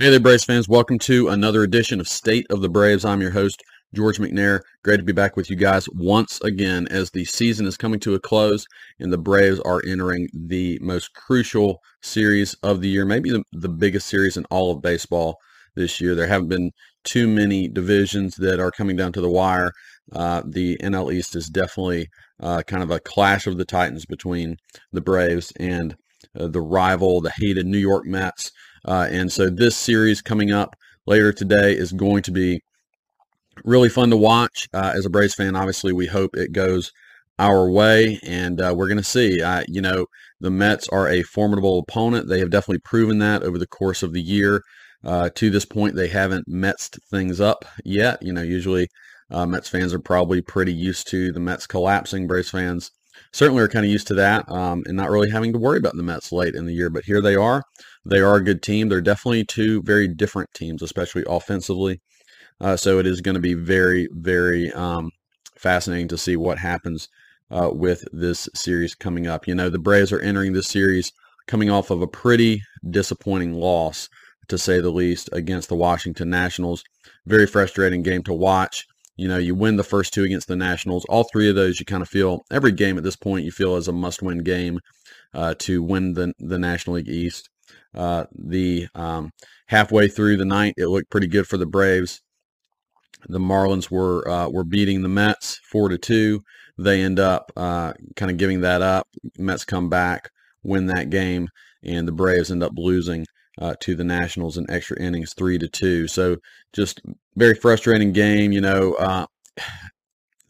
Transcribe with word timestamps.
Hey 0.00 0.10
there, 0.10 0.20
Braves 0.20 0.44
fans. 0.44 0.68
Welcome 0.68 1.00
to 1.00 1.26
another 1.26 1.64
edition 1.64 1.98
of 1.98 2.06
State 2.06 2.46
of 2.50 2.60
the 2.60 2.68
Braves. 2.68 3.04
I'm 3.04 3.20
your 3.20 3.32
host, 3.32 3.64
George 3.92 4.18
McNair. 4.18 4.60
Great 4.84 4.98
to 4.98 5.02
be 5.02 5.12
back 5.12 5.36
with 5.36 5.50
you 5.50 5.56
guys 5.56 5.88
once 5.88 6.40
again 6.42 6.86
as 6.88 7.10
the 7.10 7.24
season 7.24 7.66
is 7.66 7.76
coming 7.76 7.98
to 8.00 8.14
a 8.14 8.20
close 8.20 8.64
and 9.00 9.12
the 9.12 9.18
Braves 9.18 9.58
are 9.58 9.82
entering 9.84 10.28
the 10.32 10.78
most 10.80 11.14
crucial 11.14 11.80
series 12.00 12.54
of 12.62 12.80
the 12.80 12.88
year, 12.88 13.04
maybe 13.04 13.30
the, 13.30 13.42
the 13.50 13.68
biggest 13.68 14.06
series 14.06 14.36
in 14.36 14.44
all 14.52 14.70
of 14.70 14.80
baseball 14.80 15.36
this 15.74 16.00
year. 16.00 16.14
There 16.14 16.28
haven't 16.28 16.48
been 16.48 16.70
too 17.02 17.26
many 17.26 17.66
divisions 17.66 18.36
that 18.36 18.60
are 18.60 18.70
coming 18.70 18.94
down 18.94 19.12
to 19.14 19.20
the 19.20 19.28
wire. 19.28 19.72
Uh, 20.12 20.42
the 20.46 20.76
NL 20.76 21.12
East 21.12 21.34
is 21.34 21.48
definitely 21.48 22.06
uh, 22.38 22.62
kind 22.68 22.84
of 22.84 22.92
a 22.92 23.00
clash 23.00 23.48
of 23.48 23.58
the 23.58 23.64
Titans 23.64 24.06
between 24.06 24.58
the 24.92 25.00
Braves 25.00 25.52
and 25.58 25.96
uh, 26.38 26.46
the 26.46 26.60
rival, 26.60 27.20
the 27.20 27.32
hated 27.36 27.66
New 27.66 27.78
York 27.78 28.04
Mets. 28.06 28.52
Uh, 28.84 29.08
and 29.10 29.30
so 29.32 29.50
this 29.50 29.76
series 29.76 30.22
coming 30.22 30.52
up 30.52 30.76
later 31.06 31.32
today 31.32 31.72
is 31.72 31.92
going 31.92 32.22
to 32.22 32.30
be 32.30 32.60
really 33.64 33.88
fun 33.88 34.10
to 34.10 34.16
watch. 34.16 34.68
Uh, 34.72 34.92
as 34.94 35.06
a 35.06 35.10
Braves 35.10 35.34
fan, 35.34 35.56
obviously, 35.56 35.92
we 35.92 36.06
hope 36.06 36.36
it 36.36 36.52
goes 36.52 36.92
our 37.38 37.70
way, 37.70 38.18
and 38.22 38.60
uh, 38.60 38.74
we're 38.76 38.88
going 38.88 38.98
to 38.98 39.04
see. 39.04 39.40
Uh, 39.40 39.62
you 39.68 39.80
know, 39.80 40.06
the 40.40 40.50
Mets 40.50 40.88
are 40.88 41.08
a 41.08 41.22
formidable 41.22 41.78
opponent. 41.78 42.28
They 42.28 42.40
have 42.40 42.50
definitely 42.50 42.80
proven 42.80 43.18
that 43.18 43.42
over 43.42 43.58
the 43.58 43.66
course 43.66 44.02
of 44.02 44.12
the 44.12 44.22
year. 44.22 44.62
Uh, 45.04 45.30
to 45.36 45.48
this 45.50 45.64
point, 45.64 45.94
they 45.94 46.08
haven't 46.08 46.48
messed 46.48 46.98
things 47.10 47.40
up 47.40 47.64
yet. 47.84 48.20
You 48.22 48.32
know, 48.32 48.42
usually 48.42 48.88
uh, 49.30 49.46
Mets 49.46 49.68
fans 49.68 49.94
are 49.94 50.00
probably 50.00 50.42
pretty 50.42 50.72
used 50.72 51.08
to 51.10 51.32
the 51.32 51.40
Mets 51.40 51.66
collapsing. 51.66 52.26
Braves 52.26 52.50
fans 52.50 52.90
certainly 53.32 53.62
are 53.62 53.68
kind 53.68 53.84
of 53.84 53.92
used 53.92 54.06
to 54.08 54.14
that 54.14 54.48
um, 54.50 54.82
and 54.86 54.96
not 54.96 55.10
really 55.10 55.30
having 55.30 55.52
to 55.52 55.58
worry 55.58 55.78
about 55.78 55.96
the 55.96 56.02
Mets 56.02 56.32
late 56.32 56.54
in 56.54 56.66
the 56.66 56.74
year. 56.74 56.90
But 56.90 57.04
here 57.04 57.20
they 57.20 57.36
are. 57.36 57.62
They 58.08 58.20
are 58.20 58.36
a 58.36 58.44
good 58.44 58.62
team. 58.62 58.88
They're 58.88 59.00
definitely 59.00 59.44
two 59.44 59.82
very 59.82 60.08
different 60.08 60.52
teams, 60.54 60.82
especially 60.82 61.24
offensively. 61.26 62.00
Uh, 62.60 62.76
so 62.76 62.98
it 62.98 63.06
is 63.06 63.20
going 63.20 63.34
to 63.34 63.40
be 63.40 63.54
very, 63.54 64.08
very 64.12 64.72
um, 64.72 65.10
fascinating 65.56 66.08
to 66.08 66.18
see 66.18 66.36
what 66.36 66.58
happens 66.58 67.08
uh, 67.50 67.70
with 67.72 68.04
this 68.12 68.48
series 68.54 68.94
coming 68.94 69.26
up. 69.26 69.46
You 69.46 69.54
know, 69.54 69.70
the 69.70 69.78
Braves 69.78 70.10
are 70.12 70.20
entering 70.20 70.54
this 70.54 70.68
series 70.68 71.12
coming 71.46 71.70
off 71.70 71.90
of 71.90 72.02
a 72.02 72.06
pretty 72.06 72.62
disappointing 72.90 73.54
loss, 73.54 74.08
to 74.48 74.58
say 74.58 74.80
the 74.80 74.90
least, 74.90 75.28
against 75.32 75.68
the 75.68 75.76
Washington 75.76 76.30
Nationals. 76.30 76.82
Very 77.26 77.46
frustrating 77.46 78.02
game 78.02 78.22
to 78.24 78.32
watch. 78.32 78.86
You 79.16 79.28
know, 79.28 79.38
you 79.38 79.54
win 79.54 79.76
the 79.76 79.84
first 79.84 80.14
two 80.14 80.24
against 80.24 80.48
the 80.48 80.56
Nationals. 80.56 81.04
All 81.08 81.24
three 81.24 81.48
of 81.48 81.56
those, 81.56 81.78
you 81.78 81.86
kind 81.86 82.02
of 82.02 82.08
feel 82.08 82.40
every 82.50 82.72
game 82.72 82.96
at 82.96 83.04
this 83.04 83.16
point, 83.16 83.44
you 83.44 83.50
feel 83.50 83.76
as 83.76 83.88
a 83.88 83.92
must-win 83.92 84.38
game 84.38 84.80
uh, 85.34 85.54
to 85.58 85.82
win 85.82 86.14
the 86.14 86.32
the 86.38 86.58
National 86.58 86.96
League 86.96 87.08
East. 87.08 87.50
Uh, 87.94 88.24
the 88.34 88.86
um, 88.94 89.32
halfway 89.66 90.08
through 90.08 90.36
the 90.36 90.44
night, 90.44 90.74
it 90.76 90.88
looked 90.88 91.10
pretty 91.10 91.26
good 91.26 91.46
for 91.46 91.56
the 91.56 91.66
Braves. 91.66 92.20
The 93.28 93.40
Marlins 93.40 93.90
were 93.90 94.28
uh, 94.28 94.48
were 94.48 94.64
beating 94.64 95.02
the 95.02 95.08
Mets 95.08 95.60
four 95.64 95.88
to 95.88 95.98
two. 95.98 96.42
They 96.76 97.02
end 97.02 97.18
up 97.18 97.50
uh, 97.56 97.94
kind 98.14 98.30
of 98.30 98.36
giving 98.36 98.60
that 98.60 98.82
up. 98.82 99.08
Mets 99.38 99.64
come 99.64 99.88
back, 99.88 100.30
win 100.62 100.86
that 100.86 101.10
game, 101.10 101.48
and 101.82 102.06
the 102.06 102.12
Braves 102.12 102.50
end 102.50 102.62
up 102.62 102.72
losing 102.76 103.26
uh, 103.60 103.74
to 103.80 103.96
the 103.96 104.04
Nationals 104.04 104.56
in 104.56 104.70
extra 104.70 105.00
innings, 105.00 105.34
three 105.34 105.58
to 105.58 105.68
two. 105.68 106.06
So 106.06 106.36
just 106.72 107.00
very 107.36 107.54
frustrating 107.54 108.12
game. 108.12 108.52
You 108.52 108.60
know, 108.60 108.94
uh, 108.94 109.26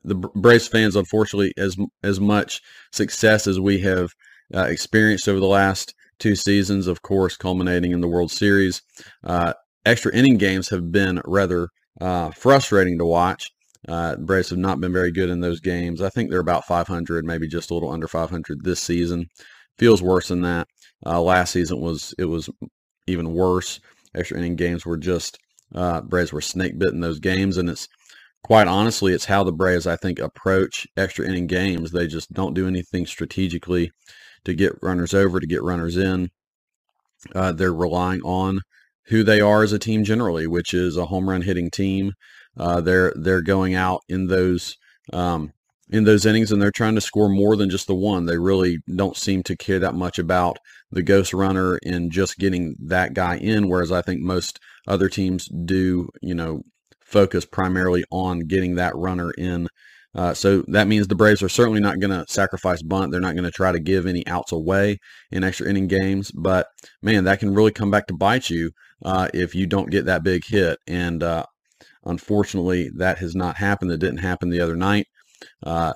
the 0.04 0.14
Braves 0.14 0.68
fans, 0.68 0.96
unfortunately, 0.96 1.52
as 1.56 1.76
as 2.02 2.20
much 2.20 2.60
success 2.92 3.46
as 3.46 3.58
we 3.58 3.80
have 3.80 4.10
uh, 4.54 4.66
experienced 4.68 5.28
over 5.28 5.40
the 5.40 5.46
last 5.46 5.94
two 6.18 6.36
seasons, 6.36 6.86
of 6.86 7.02
course, 7.02 7.36
culminating 7.36 7.92
in 7.92 8.00
the 8.00 8.08
World 8.08 8.30
Series, 8.30 8.82
uh, 9.24 9.54
extra 9.84 10.14
inning 10.14 10.36
games 10.38 10.68
have 10.70 10.90
been 10.92 11.20
rather 11.24 11.68
uh, 12.00 12.30
frustrating 12.30 12.98
to 12.98 13.04
watch. 13.04 13.50
Uh, 13.86 14.16
Braves 14.16 14.50
have 14.50 14.58
not 14.58 14.80
been 14.80 14.92
very 14.92 15.12
good 15.12 15.30
in 15.30 15.40
those 15.40 15.60
games. 15.60 16.02
I 16.02 16.08
think 16.10 16.30
they're 16.30 16.40
about 16.40 16.66
500, 16.66 17.24
maybe 17.24 17.48
just 17.48 17.70
a 17.70 17.74
little 17.74 17.90
under 17.90 18.08
500 18.08 18.64
this 18.64 18.80
season. 18.80 19.26
Feels 19.78 20.02
worse 20.02 20.28
than 20.28 20.42
that. 20.42 20.68
Uh, 21.06 21.20
last 21.20 21.52
season 21.52 21.80
was 21.80 22.14
it 22.18 22.24
was 22.24 22.50
even 23.06 23.32
worse. 23.32 23.80
Extra 24.14 24.38
inning 24.38 24.56
games 24.56 24.84
were 24.84 24.96
just 24.96 25.38
uh, 25.74 26.00
Braves 26.00 26.32
were 26.32 26.40
snake 26.40 26.78
bitten 26.78 27.00
those 27.00 27.20
games, 27.20 27.56
and 27.56 27.70
it's 27.70 27.88
quite 28.42 28.66
honestly, 28.66 29.12
it's 29.12 29.26
how 29.26 29.44
the 29.44 29.52
Braves 29.52 29.86
I 29.86 29.96
think 29.96 30.18
approach 30.18 30.86
extra 30.96 31.26
inning 31.26 31.46
games. 31.46 31.92
They 31.92 32.06
just 32.06 32.32
don't 32.32 32.54
do 32.54 32.66
anything 32.66 33.06
strategically 33.06 33.92
to 34.44 34.54
get 34.54 34.82
runners 34.82 35.14
over, 35.14 35.40
to 35.40 35.46
get 35.46 35.62
runners 35.62 35.96
in. 35.96 36.30
Uh, 37.34 37.52
they're 37.52 37.74
relying 37.74 38.20
on 38.22 38.60
who 39.06 39.22
they 39.22 39.40
are 39.40 39.62
as 39.62 39.72
a 39.72 39.78
team 39.78 40.04
generally, 40.04 40.46
which 40.46 40.72
is 40.74 40.96
a 40.96 41.06
home 41.06 41.28
run 41.28 41.42
hitting 41.42 41.70
team. 41.70 42.12
Uh, 42.56 42.80
they're 42.80 43.12
they're 43.16 43.42
going 43.42 43.74
out 43.74 44.00
in 44.08 44.26
those 44.26 44.76
um, 45.12 45.52
in 45.90 46.04
those 46.04 46.26
innings 46.26 46.52
and 46.52 46.60
they're 46.60 46.70
trying 46.70 46.94
to 46.94 47.00
score 47.00 47.28
more 47.28 47.56
than 47.56 47.70
just 47.70 47.86
the 47.86 47.94
one. 47.94 48.26
They 48.26 48.38
really 48.38 48.78
don't 48.94 49.16
seem 49.16 49.42
to 49.44 49.56
care 49.56 49.78
that 49.78 49.94
much 49.94 50.18
about 50.18 50.58
the 50.90 51.02
ghost 51.02 51.32
runner 51.32 51.78
and 51.84 52.12
just 52.12 52.38
getting 52.38 52.76
that 52.86 53.14
guy 53.14 53.36
in, 53.38 53.68
whereas 53.68 53.92
I 53.92 54.02
think 54.02 54.20
most 54.20 54.58
other 54.86 55.08
teams 55.08 55.48
do, 55.48 56.08
you 56.20 56.34
know, 56.34 56.62
focus 57.00 57.44
primarily 57.44 58.04
on 58.10 58.40
getting 58.40 58.74
that 58.74 58.94
runner 58.96 59.30
in. 59.32 59.68
Uh, 60.14 60.34
so 60.34 60.64
that 60.68 60.88
means 60.88 61.06
the 61.06 61.14
Braves 61.14 61.42
are 61.42 61.48
certainly 61.48 61.80
not 61.80 62.00
going 62.00 62.10
to 62.10 62.24
sacrifice 62.32 62.82
bunt. 62.82 63.12
They're 63.12 63.20
not 63.20 63.34
going 63.34 63.44
to 63.44 63.50
try 63.50 63.72
to 63.72 63.78
give 63.78 64.06
any 64.06 64.26
outs 64.26 64.52
away 64.52 64.98
in 65.30 65.44
extra 65.44 65.68
inning 65.68 65.86
games. 65.86 66.30
But 66.32 66.66
man, 67.02 67.24
that 67.24 67.40
can 67.40 67.54
really 67.54 67.72
come 67.72 67.90
back 67.90 68.06
to 68.06 68.14
bite 68.14 68.50
you 68.50 68.70
uh, 69.04 69.28
if 69.34 69.54
you 69.54 69.66
don't 69.66 69.90
get 69.90 70.06
that 70.06 70.24
big 70.24 70.44
hit. 70.46 70.78
And 70.86 71.22
uh, 71.22 71.44
unfortunately, 72.04 72.90
that 72.96 73.18
has 73.18 73.34
not 73.34 73.56
happened. 73.56 73.90
That 73.90 73.98
didn't 73.98 74.18
happen 74.18 74.50
the 74.50 74.60
other 74.60 74.76
night. 74.76 75.06
Uh, 75.62 75.94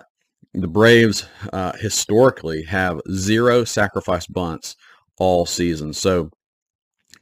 the 0.55 0.69
Braves 0.69 1.27
uh, 1.53 1.73
historically 1.79 2.62
have 2.65 3.00
zero 3.11 3.65
sacrifice 3.65 4.27
bunts 4.27 4.77
all 5.19 5.47
season. 5.47 5.94
So 5.94 6.31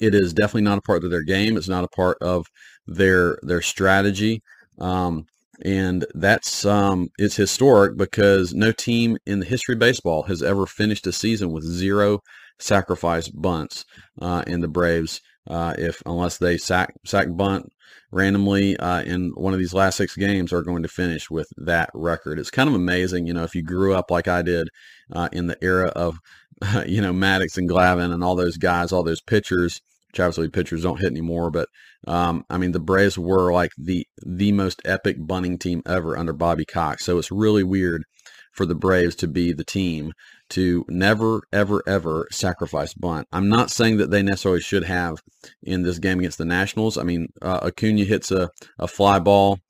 it 0.01 0.15
is 0.15 0.33
definitely 0.33 0.63
not 0.63 0.79
a 0.79 0.83
part 0.83 1.05
of 1.05 1.11
their 1.11 1.23
game. 1.23 1.57
It's 1.57 1.69
not 1.69 1.85
a 1.85 1.89
part 1.89 2.19
of 2.21 2.47
their 2.87 3.39
their 3.43 3.63
strategy. 3.63 4.43
Um, 4.79 5.27
and 5.65 6.07
that's 6.15 6.65
um, 6.65 7.09
it's 7.19 7.37
historic 7.37 7.97
because 7.97 8.55
no 8.55 8.73
team 8.73 9.19
in 9.27 9.41
the 9.41 9.47
history 9.47 9.75
of 9.75 9.79
baseball 9.79 10.25
has 10.25 10.43
ever 10.43 10.67
finished 10.67 11.07
a 11.07 11.13
season 11.13 11.53
with 11.53 11.65
zero 11.65 12.21
sacrifice 12.59 13.29
bunts. 13.29 13.85
Uh, 14.21 14.45
in 14.47 14.61
the 14.61 14.69
Braves, 14.69 15.21
uh, 15.49 15.75
if 15.79 16.03
unless 16.05 16.39
they 16.39 16.59
sack 16.59 16.95
sack 17.05 17.29
bunt 17.31 17.71
randomly 18.13 18.77
uh, 18.79 19.03
in 19.03 19.31
one 19.35 19.53
of 19.53 19.59
these 19.59 19.75
last 19.75 19.97
six 19.97 20.17
games 20.17 20.53
are 20.53 20.63
going 20.63 20.83
to 20.83 20.89
finish 20.89 21.31
with 21.31 21.49
that 21.57 21.91
record. 21.95 22.39
It's 22.39 22.51
kind 22.51 22.69
of 22.69 22.75
amazing, 22.75 23.27
you 23.27 23.33
know, 23.33 23.45
if 23.45 23.55
you 23.55 23.63
grew 23.63 23.95
up 23.95 24.11
like 24.11 24.29
I 24.29 24.43
did 24.43 24.69
uh, 25.13 25.29
in 25.33 25.47
the 25.47 25.63
era 25.63 25.89
of, 25.89 26.19
you 26.87 27.01
know, 27.01 27.13
Maddux 27.13 27.57
and 27.57 27.69
Glavine 27.69 28.13
and 28.13 28.25
all 28.25 28.35
those 28.37 28.57
guys, 28.57 28.93
all 28.93 29.03
those 29.03 29.21
pitchers, 29.21 29.81
which 30.11 30.21
obviously 30.21 30.49
pitchers 30.49 30.83
don't 30.83 31.01
hit 31.01 31.11
anymore, 31.11 31.51
but 31.51 31.69
um, 32.07 32.45
I 32.51 32.59
mean, 32.59 32.73
the 32.73 32.81
Braves 32.81 33.19
were 33.19 33.53
like 33.53 33.71
the 33.79 34.07
the 34.25 34.53
most 34.53 34.83
epic 34.85 35.17
bunting 35.19 35.59
team 35.59 35.83
ever 35.87 36.17
under 36.17 36.33
Bobby 36.33 36.65
Cox. 36.65 37.05
So 37.05 37.19
it's 37.19 37.31
really 37.31 37.63
weird 37.63 38.05
for 38.53 38.67
the 38.67 38.75
Braves 38.75 39.15
to 39.17 39.29
be 39.29 39.53
the 39.53 39.65
team 39.65 40.13
to 40.51 40.85
never, 40.89 41.43
ever, 41.53 41.83
ever 41.87 42.27
sacrifice 42.33 42.95
bunt. 42.95 43.29
I'm 43.33 43.49
not 43.49 43.71
saying 43.71 43.99
that 43.99 44.11
they 44.11 44.23
necessarily 44.23 44.61
should 44.61 44.85
have 44.85 45.19
in 45.63 45.83
this 45.83 46.01
game 46.01 46.19
against 46.19 46.39
the 46.39 46.45
Nationals. 46.45 46.99
I 46.99 47.05
mean, 47.05 47.29
uh, 47.41 47.61
Acuna 47.63 48.05
hits 48.05 48.33
a, 48.33 48.51
a 48.79 48.89
fly 48.89 49.21
ball. 49.21 49.61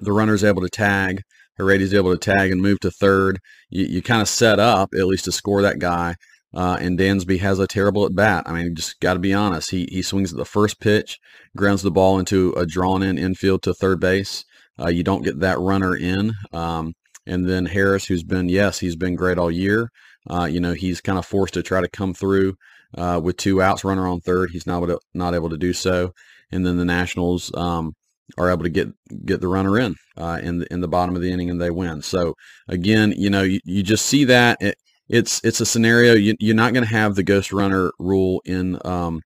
The 0.00 0.12
runner's 0.12 0.44
able 0.44 0.62
to 0.62 0.68
tag. 0.68 1.22
Heredy's 1.56 1.94
able 1.94 2.16
to 2.16 2.18
tag 2.18 2.52
and 2.52 2.60
move 2.60 2.78
to 2.80 2.90
third. 2.90 3.40
You, 3.70 3.86
you 3.86 4.02
kind 4.02 4.20
of 4.20 4.28
set 4.28 4.60
up 4.60 4.90
at 4.94 5.06
least 5.06 5.24
to 5.24 5.32
score 5.32 5.62
that 5.62 5.78
guy. 5.78 6.16
Uh, 6.54 6.78
and 6.80 6.98
Dansby 6.98 7.40
has 7.40 7.58
a 7.58 7.66
terrible 7.66 8.06
at 8.06 8.14
bat. 8.14 8.44
I 8.46 8.52
mean, 8.52 8.74
just 8.74 9.00
got 9.00 9.14
to 9.14 9.20
be 9.20 9.34
honest. 9.34 9.70
He 9.70 9.86
he 9.90 10.02
swings 10.02 10.32
at 10.32 10.38
the 10.38 10.44
first 10.44 10.80
pitch, 10.80 11.18
grounds 11.56 11.82
the 11.82 11.90
ball 11.90 12.18
into 12.18 12.52
a 12.52 12.64
drawn 12.64 13.02
in 13.02 13.18
infield 13.18 13.62
to 13.64 13.74
third 13.74 14.00
base. 14.00 14.44
Uh, 14.80 14.88
you 14.88 15.02
don't 15.02 15.24
get 15.24 15.40
that 15.40 15.58
runner 15.58 15.94
in. 15.96 16.32
Um, 16.52 16.94
and 17.26 17.48
then 17.48 17.66
Harris, 17.66 18.06
who's 18.06 18.22
been, 18.22 18.48
yes, 18.48 18.78
he's 18.78 18.96
been 18.96 19.14
great 19.14 19.38
all 19.38 19.50
year. 19.50 19.90
Uh, 20.30 20.44
you 20.50 20.60
know, 20.60 20.72
he's 20.72 21.00
kind 21.00 21.18
of 21.18 21.26
forced 21.26 21.54
to 21.54 21.62
try 21.62 21.80
to 21.80 21.88
come 21.88 22.14
through 22.14 22.54
uh, 22.96 23.20
with 23.22 23.36
two 23.36 23.60
outs, 23.60 23.84
runner 23.84 24.06
on 24.06 24.20
third. 24.20 24.50
He's 24.50 24.66
not 24.66 24.78
able 24.78 24.86
to, 24.86 25.00
not 25.14 25.34
able 25.34 25.50
to 25.50 25.58
do 25.58 25.72
so. 25.72 26.12
And 26.50 26.64
then 26.64 26.78
the 26.78 26.84
Nationals 26.84 27.52
um, 27.54 27.92
are 28.38 28.50
able 28.50 28.62
to 28.62 28.70
get 28.70 28.88
get 29.24 29.40
the 29.40 29.48
runner 29.48 29.78
in 29.78 29.94
uh, 30.16 30.40
in 30.42 30.58
the 30.58 30.72
in 30.72 30.80
the 30.80 30.88
bottom 30.88 31.16
of 31.16 31.22
the 31.22 31.30
inning, 31.30 31.50
and 31.50 31.60
they 31.60 31.70
win. 31.70 32.02
So 32.02 32.34
again, 32.66 33.12
you 33.16 33.30
know, 33.30 33.42
you, 33.42 33.60
you 33.64 33.82
just 33.82 34.06
see 34.06 34.24
that 34.24 34.58
it, 34.60 34.76
it's 35.08 35.40
it's 35.44 35.60
a 35.60 35.66
scenario 35.66 36.14
you, 36.14 36.34
are 36.50 36.54
not 36.54 36.72
going 36.72 36.84
to 36.84 36.90
have 36.90 37.14
the 37.14 37.22
ghost 37.22 37.52
runner 37.52 37.92
rule 37.98 38.42
in 38.44 38.78
um, 38.84 39.22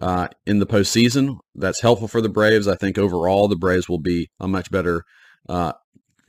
uh, 0.00 0.28
in 0.46 0.58
the 0.58 0.66
postseason. 0.66 1.38
That's 1.54 1.80
helpful 1.80 2.08
for 2.08 2.20
the 2.20 2.28
Braves. 2.28 2.68
I 2.68 2.76
think 2.76 2.98
overall 2.98 3.48
the 3.48 3.56
Braves 3.56 3.88
will 3.88 4.00
be 4.00 4.28
a 4.38 4.48
much 4.48 4.70
better 4.70 5.02
uh, 5.48 5.72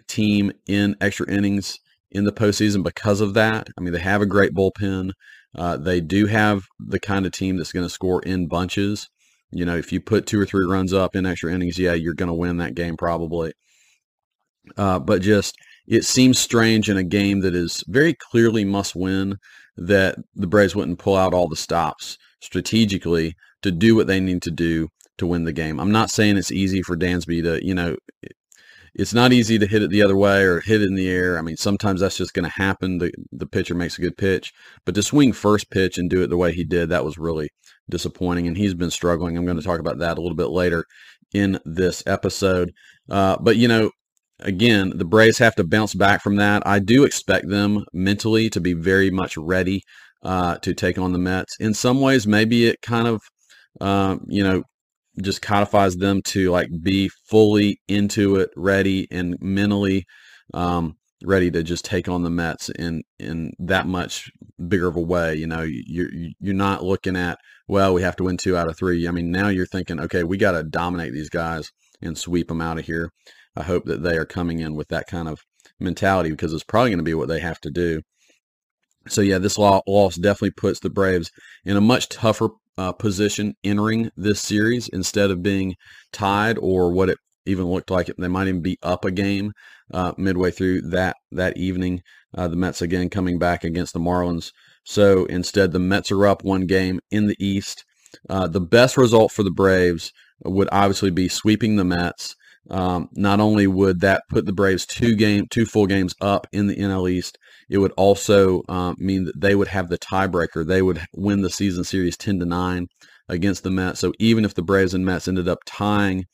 team 0.07 0.51
in 0.68 0.95
extra 1.01 1.30
innings 1.30 1.80
in 2.12 2.24
the 2.24 2.31
postseason 2.31 2.84
because 2.84 3.22
of 3.22 3.34
that. 3.34 3.68
I 3.78 3.81
mean, 3.81 3.94
they 3.94 4.00
have 4.00 4.22
a 4.22 4.25
great 4.25 4.54
bullpen. 4.54 5.12
Uh, 5.56 5.78
they 5.78 6.00
do 6.00 6.28
have 6.28 6.63
the 6.80 7.00
kind 7.00 7.25
of 7.25 7.31
team 7.31 7.57
that's 7.57 7.74
going 7.74 7.86
to 7.86 7.90
score 7.90 8.22
in 8.22 8.48
bunches. 8.48 9.10
You 9.51 9.66
know, 9.66 9.75
if 9.75 9.92
you 9.92 10.01
put 10.01 10.25
two 10.25 10.40
or 10.40 10.45
three 10.45 10.66
runs 10.66 10.94
up 10.94 11.16
in 11.16 11.25
extra 11.25 11.54
innings, 11.54 11.78
yeah, 11.78 11.94
you're 11.94 12.13
going 12.13 12.28
to 12.28 12.33
win 12.33 12.57
that 12.57 12.75
game 12.75 12.98
probably. 12.98 13.54
Uh, 14.75 15.00
but 15.00 15.22
just 15.22 15.57
it 15.88 16.04
seems 16.04 16.38
strange 16.38 16.89
in 16.89 16.98
a 16.98 17.04
game 17.04 17.39
that 17.42 17.56
is 17.56 17.84
very 17.88 18.13
clearly 18.13 18.66
must 18.66 18.95
win 18.95 19.38
that 19.78 20.18
the 20.36 20.48
Braves 20.48 20.75
wouldn't 20.75 21.00
pull 21.00 21.16
out 21.16 21.34
all 21.34 21.48
the 21.48 21.56
stops 21.56 22.18
strategically 22.42 23.36
to 23.62 23.72
do 23.72 23.95
what 23.95 24.07
they 24.07 24.19
need 24.19 24.42
to 24.44 24.51
do 24.51 24.89
to 25.18 25.25
win 25.25 25.45
the 25.45 25.54
game. 25.54 25.80
I'm 25.80 25.92
not 25.92 26.12
saying 26.12 26.38
it's 26.38 26.51
easy 26.51 26.81
for 26.81 26.95
Dansby 26.95 27.44
to, 27.44 27.66
you 27.66 27.74
know, 27.74 27.95
it's 28.98 29.13
not 29.13 29.31
easy 29.31 29.60
to 29.60 29.68
hit 29.68 29.84
it 29.84 29.92
the 29.92 30.01
other 30.01 30.18
way 30.18 30.44
or 30.44 30.60
hit 30.60 30.81
it 30.81 30.88
in 30.88 30.95
the 30.95 31.10
air. 31.10 31.38
I 31.38 31.42
mean, 31.42 31.57
sometimes 31.57 32.01
that's 32.01 32.18
just 32.18 32.33
going 32.33 32.45
to 32.45 32.51
happen. 32.51 32.98
The 32.98 33.12
the 33.31 33.45
pitcher 33.45 33.75
makes 33.75 33.98
a 33.98 34.01
good 34.01 34.18
pitch, 34.18 34.51
but 34.86 34.95
to 34.95 35.04
swing 35.04 35.33
first 35.33 35.69
pitch 35.69 35.98
and 35.98 36.10
do 36.10 36.24
it 36.24 36.28
the 36.28 36.38
way 36.38 36.51
he 36.51 36.63
did, 36.63 36.90
that 36.90 37.06
was 37.06 37.18
really 37.18 37.50
disappointing. 37.90 38.48
And 38.48 38.57
he's 38.57 38.74
been 38.74 38.90
struggling. 38.90 39.38
I'm 39.38 39.45
going 39.45 39.57
to 39.57 39.63
talk 39.63 39.80
about 39.80 40.00
that 40.00 40.18
a 40.18 40.22
little 40.22 40.36
bit 40.36 40.50
later 40.50 40.86
in 41.33 41.60
this 41.63 42.01
episode. 42.07 42.72
Uh, 43.10 43.38
but 43.40 43.57
you 43.57 43.68
know, 43.68 43.92
again, 44.39 44.94
the 44.95 45.06
Braves 45.06 45.38
have 45.39 45.56
to 45.56 45.63
bounce 45.63 45.94
back 45.94 46.22
from 46.22 46.36
that. 46.38 46.66
I 46.66 46.80
do 46.80 47.04
expect 47.04 47.50
them 47.50 47.86
mentally 47.94 48.50
to 48.51 48.60
be 48.60 48.74
very 48.74 49.10
much 49.10 49.38
ready 49.38 49.84
uh, 50.24 50.57
to 50.57 50.74
take 50.74 50.98
on 50.98 51.13
the 51.13 51.19
Mets. 51.19 51.56
In 51.60 51.74
some 51.74 52.01
ways, 52.01 52.28
maybe 52.28 52.68
it 52.68 52.81
kind 52.81 53.07
of, 53.07 53.22
uh, 53.81 54.18
you 54.28 54.44
know, 54.44 54.63
just 55.22 55.42
codifies 55.42 55.95
them 55.98 56.22
to 56.22 56.51
like 56.51 56.69
be 56.81 57.10
fully 57.30 57.80
into 57.88 58.36
it, 58.36 58.50
ready 58.56 59.07
and 59.12 59.36
mentally 59.42 60.06
um, 60.54 60.95
ready 61.24 61.50
to 61.51 61.63
just 61.63 61.86
take 61.86 62.07
on 62.07 62.24
the 62.24 62.30
Mets 62.30 62.69
in 62.69 63.04
in 63.19 63.51
that 63.60 63.88
much 63.88 64.30
bigger 64.68 64.88
of 64.88 64.95
a 64.95 65.01
way. 65.01 65.36
You 65.36 65.48
know, 65.48 65.62
you're 65.62 66.10
you're 66.40 66.54
not 66.54 66.83
looking 66.83 67.16
at 67.16 67.40
well, 67.68 67.94
we 67.94 68.01
have 68.01 68.16
to 68.18 68.24
win 68.24 68.38
two 68.38 68.56
out 68.56 68.69
of 68.69 68.78
three. 68.78 69.07
I 69.07 69.12
mean, 69.12 69.31
now 69.31 69.50
you're 69.50 69.66
thinking, 69.66 70.00
okay, 70.00 70.24
we 70.24 70.38
got 70.38 70.54
to 70.54 70.63
dominate 70.63 71.13
these 71.13 71.30
guys 71.30 71.72
and 72.01 72.18
sweep 72.18 72.48
them 72.48 72.62
out 72.62 72.80
of 72.80 72.86
here. 72.86 73.12
I 73.57 73.63
hope 73.63 73.86
that 73.86 74.04
they 74.04 74.18
are 74.18 74.25
coming 74.25 74.59
in 74.59 74.75
with 74.75 74.89
that 74.89 75.07
kind 75.07 75.27
of 75.27 75.39
mentality 75.80 76.30
because 76.30 76.54
it's 76.54 76.63
probably 76.63 76.92
going 76.92 77.00
to 77.00 77.04
be 77.04 77.13
what 77.13 77.27
they 77.27 77.39
have 77.39 77.59
to 77.62 77.71
do. 77.71 78.01
So 79.07 79.21
yeah, 79.21 79.38
this 79.38 79.57
loss 79.57 80.15
definitely 80.15 80.51
puts 80.51 80.80
the 80.80 80.89
Braves 80.89 81.31
in 81.65 81.77
a 81.77 81.81
much 81.81 82.09
tougher 82.09 82.50
uh, 82.77 82.92
position 82.92 83.56
entering 83.63 84.12
this 84.15 84.39
series 84.39 84.88
instead 84.89 85.31
of 85.31 85.42
being 85.42 85.75
tied 86.12 86.57
or 86.59 86.92
what 86.92 87.09
it 87.09 87.18
even 87.45 87.65
looked 87.65 87.89
like 87.89 88.12
they 88.18 88.27
might 88.27 88.48
even 88.48 88.62
be 88.62 88.77
up 88.83 89.06
a 89.06 89.12
game 89.12 89.54
uh, 89.94 90.12
midway 90.18 90.51
through 90.51 90.81
that 90.81 91.15
that 91.31 91.57
evening. 91.57 92.01
Uh, 92.38 92.48
the 92.48 92.57
Mets 92.57 92.81
again 92.81 93.09
coming 93.09 93.39
back 93.39 93.63
against 93.63 93.94
the 93.94 94.00
Marlins. 94.00 94.51
So 94.83 95.25
instead, 95.25 95.71
the 95.71 95.80
Mets 95.80 96.12
are 96.12 96.27
up 96.27 96.44
one 96.44 96.65
game 96.65 97.00
in 97.09 97.27
the 97.27 97.38
East. 97.39 97.86
Uh, 98.30 98.48
the 98.48 98.62
best 98.62 98.98
result 98.98 99.31
for 99.31 99.44
the 99.44 99.51
Braves 99.51 100.12
would 100.44 100.69
obviously 100.71 101.09
be 101.09 101.30
sweeping 101.30 101.77
the 101.77 101.86
Mets. 101.86 102.36
Um, 102.69 103.10
not 103.14 103.40
only 103.40 103.66
would 103.68 104.02
that 104.02 104.24
put 104.30 104.46
the 104.46 104.54
Braves 104.54 104.86
two 104.86 105.16
game, 105.16 105.48
two 105.50 105.66
full 105.66 105.86
games 105.86 106.14
up 106.22 106.48
in 106.52 106.68
the 106.68 106.75
NL 106.75 107.10
East, 107.10 107.38
it 107.69 107.78
would 107.78 107.94
also 107.94 108.64
uh, 108.68 108.94
mean 108.98 109.25
that 109.25 109.40
they 109.40 109.56
would 109.56 109.69
have 109.69 109.90
the 109.90 109.98
tiebreaker. 109.98 110.66
They 110.66 110.81
would 110.81 111.02
win 111.14 111.42
the 111.42 111.50
season 111.50 111.84
series 111.84 112.18
ten 112.18 112.40
to 112.40 112.46
nine 112.46 112.88
against 113.30 113.64
the 113.64 113.72
Mets. 113.72 114.00
So 114.00 114.14
even 114.19 114.46
if 114.46 114.54
the 114.54 114.62
Braves 114.62 114.94
and 114.94 115.06
Mets 115.06 115.28
ended 115.28 115.48
up 115.48 115.60
tying 115.66 116.25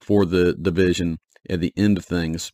for 0.00 0.24
the 0.24 0.54
division 0.54 1.18
at 1.48 1.60
the 1.60 1.72
end 1.76 1.98
of 1.98 2.04
things, 2.04 2.50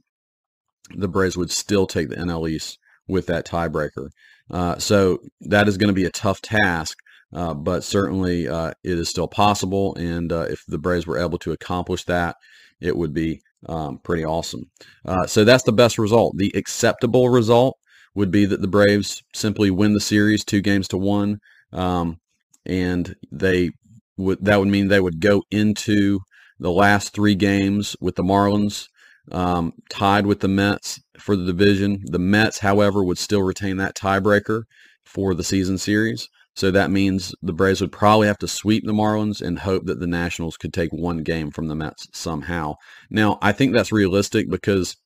the 0.91 1.09
Braves 1.09 1.37
would 1.37 1.51
still 1.51 1.87
take 1.87 2.09
the 2.09 2.17
NL 2.17 2.49
East 2.49 2.79
with 3.07 3.27
that 3.27 3.47
tiebreaker. 3.47 4.09
Uh, 4.51 4.79
so 4.79 5.19
that 5.41 5.69
is 5.69 5.77
going 5.77 5.89
to 5.89 5.95
be 5.95 6.05
a 6.05 6.11
tough 6.11 6.41
task. 6.41 6.97
Uh, 7.35 7.53
but 7.53 7.85
certainly 7.85 8.49
uh, 8.49 8.73
it 8.83 8.99
is 8.99 9.11
still 9.11 9.29
possible, 9.29 9.95
and 9.97 10.33
uh, 10.33 10.47
if 10.49 10.65
the 10.67 10.79
Braves 10.79 11.07
were 11.07 11.19
able 11.19 11.37
to 11.37 11.53
accomplish 11.53 12.05
that, 12.05 12.37
it 12.81 12.97
would 12.97 13.13
be 13.13 13.41
um, 13.67 13.99
pretty 13.99 14.25
awesome. 14.25 14.71
Uh, 15.05 15.27
so 15.27 15.45
that's 15.45 15.65
the 15.65 15.73
best 15.73 15.99
result. 15.99 16.35
The 16.37 16.53
acceptable 16.55 17.29
result 17.29 17.77
would 18.15 18.31
be 18.31 18.45
that 18.47 18.61
the 18.61 18.69
Braves 18.69 19.23
simply 19.35 19.71
win 19.71 19.95
the 19.95 20.01
series 20.01 20.45
two 20.45 20.61
games 20.61 20.89
to 20.89 20.97
one, 20.97 21.39
um, 21.73 22.19
and 22.67 23.15
they 23.31 23.71
would 24.17 24.45
that 24.45 24.59
would 24.59 24.69
mean 24.69 24.89
they 24.89 25.01
would 25.01 25.21
go 25.21 25.43
into 25.51 26.21
the 26.59 26.73
last 26.73 27.13
three 27.13 27.35
games 27.35 27.95
with 28.01 28.17
the 28.17 28.23
Marlins 28.25 28.89
um, 29.33 29.73
tied 29.91 30.27
with 30.27 30.41
the 30.41 30.49
Mets 30.49 31.01
for 31.19 31.37
the 31.37 31.45
division. 31.45 32.03
The 32.05 32.19
Mets, 32.19 32.59
however, 32.59 33.05
would 33.05 33.19
still 33.19 33.43
retain 33.43 33.77
that 33.77 33.95
tiebreaker 33.95 34.63
for 35.05 35.35
the 35.35 35.45
season 35.45 35.79
series. 35.79 36.29
So 36.59 36.73
that 36.73 36.91
means 36.91 37.37
the 37.41 37.53
Braves 37.53 37.81
would 37.81 37.93
probably 37.93 38.27
have 38.27 38.39
to 38.39 38.49
sweep 38.49 38.85
the 38.85 38.93
Marlins 38.93 39.41
and 39.41 39.61
hope 39.61 39.85
that 39.87 40.01
the 40.01 40.09
Nationals 40.09 40.57
could 40.57 40.75
take 40.75 40.91
one 40.93 41.19
game 41.23 41.53
from 41.53 41.69
the 41.69 41.77
Mets 41.77 42.09
somehow. 42.13 42.75
Now, 43.09 43.39
I 43.41 43.53
think 43.53 43.73
that's 43.73 43.93
realistic 43.93 44.51
because 44.51 44.97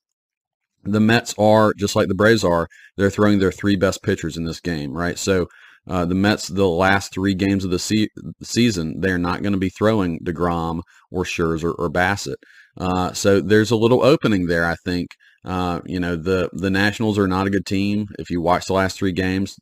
the 0.83 0.99
Mets 0.99 1.35
are, 1.37 1.71
just 1.77 1.95
like 1.95 2.07
the 2.07 2.15
Braves 2.15 2.43
are, 2.43 2.67
they're 2.97 3.11
throwing 3.11 3.37
their 3.37 3.51
three 3.51 3.75
best 3.75 4.01
pitchers 4.01 4.35
in 4.35 4.45
this 4.45 4.59
game, 4.59 4.93
right? 4.93 5.15
So 5.15 5.47
uh, 5.87 6.05
the 6.05 6.15
Mets, 6.15 6.47
the 6.47 6.67
last 6.67 7.13
three 7.13 7.35
games 7.35 7.63
of 7.63 7.69
the 7.69 7.77
se- 7.77 8.09
season, 8.41 9.01
they're 9.01 9.19
not 9.19 9.43
going 9.43 9.53
to 9.53 9.59
be 9.59 9.69
throwing 9.69 10.21
DeGrom 10.21 10.81
or 11.11 11.23
Scherzer 11.23 11.75
or 11.77 11.87
Bassitt. 11.87 12.37
Uh, 12.79 13.13
so 13.13 13.39
there's 13.39 13.69
a 13.69 13.75
little 13.75 14.03
opening 14.03 14.47
there, 14.47 14.65
I 14.65 14.73
think. 14.83 15.11
Uh, 15.45 15.81
you 15.85 15.99
know, 15.99 16.15
the, 16.15 16.49
the 16.51 16.71
Nationals 16.71 17.19
are 17.19 17.27
not 17.27 17.45
a 17.45 17.51
good 17.51 17.67
team. 17.67 18.07
If 18.17 18.31
you 18.31 18.41
watch 18.41 18.65
the 18.65 18.73
last 18.73 18.97
three 18.97 19.11
games, 19.11 19.55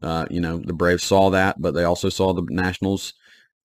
uh, 0.00 0.26
you 0.30 0.40
know, 0.40 0.58
the 0.58 0.72
Braves 0.72 1.04
saw 1.04 1.30
that, 1.30 1.60
but 1.60 1.74
they 1.74 1.84
also 1.84 2.08
saw 2.08 2.32
the 2.32 2.46
Nationals 2.48 3.12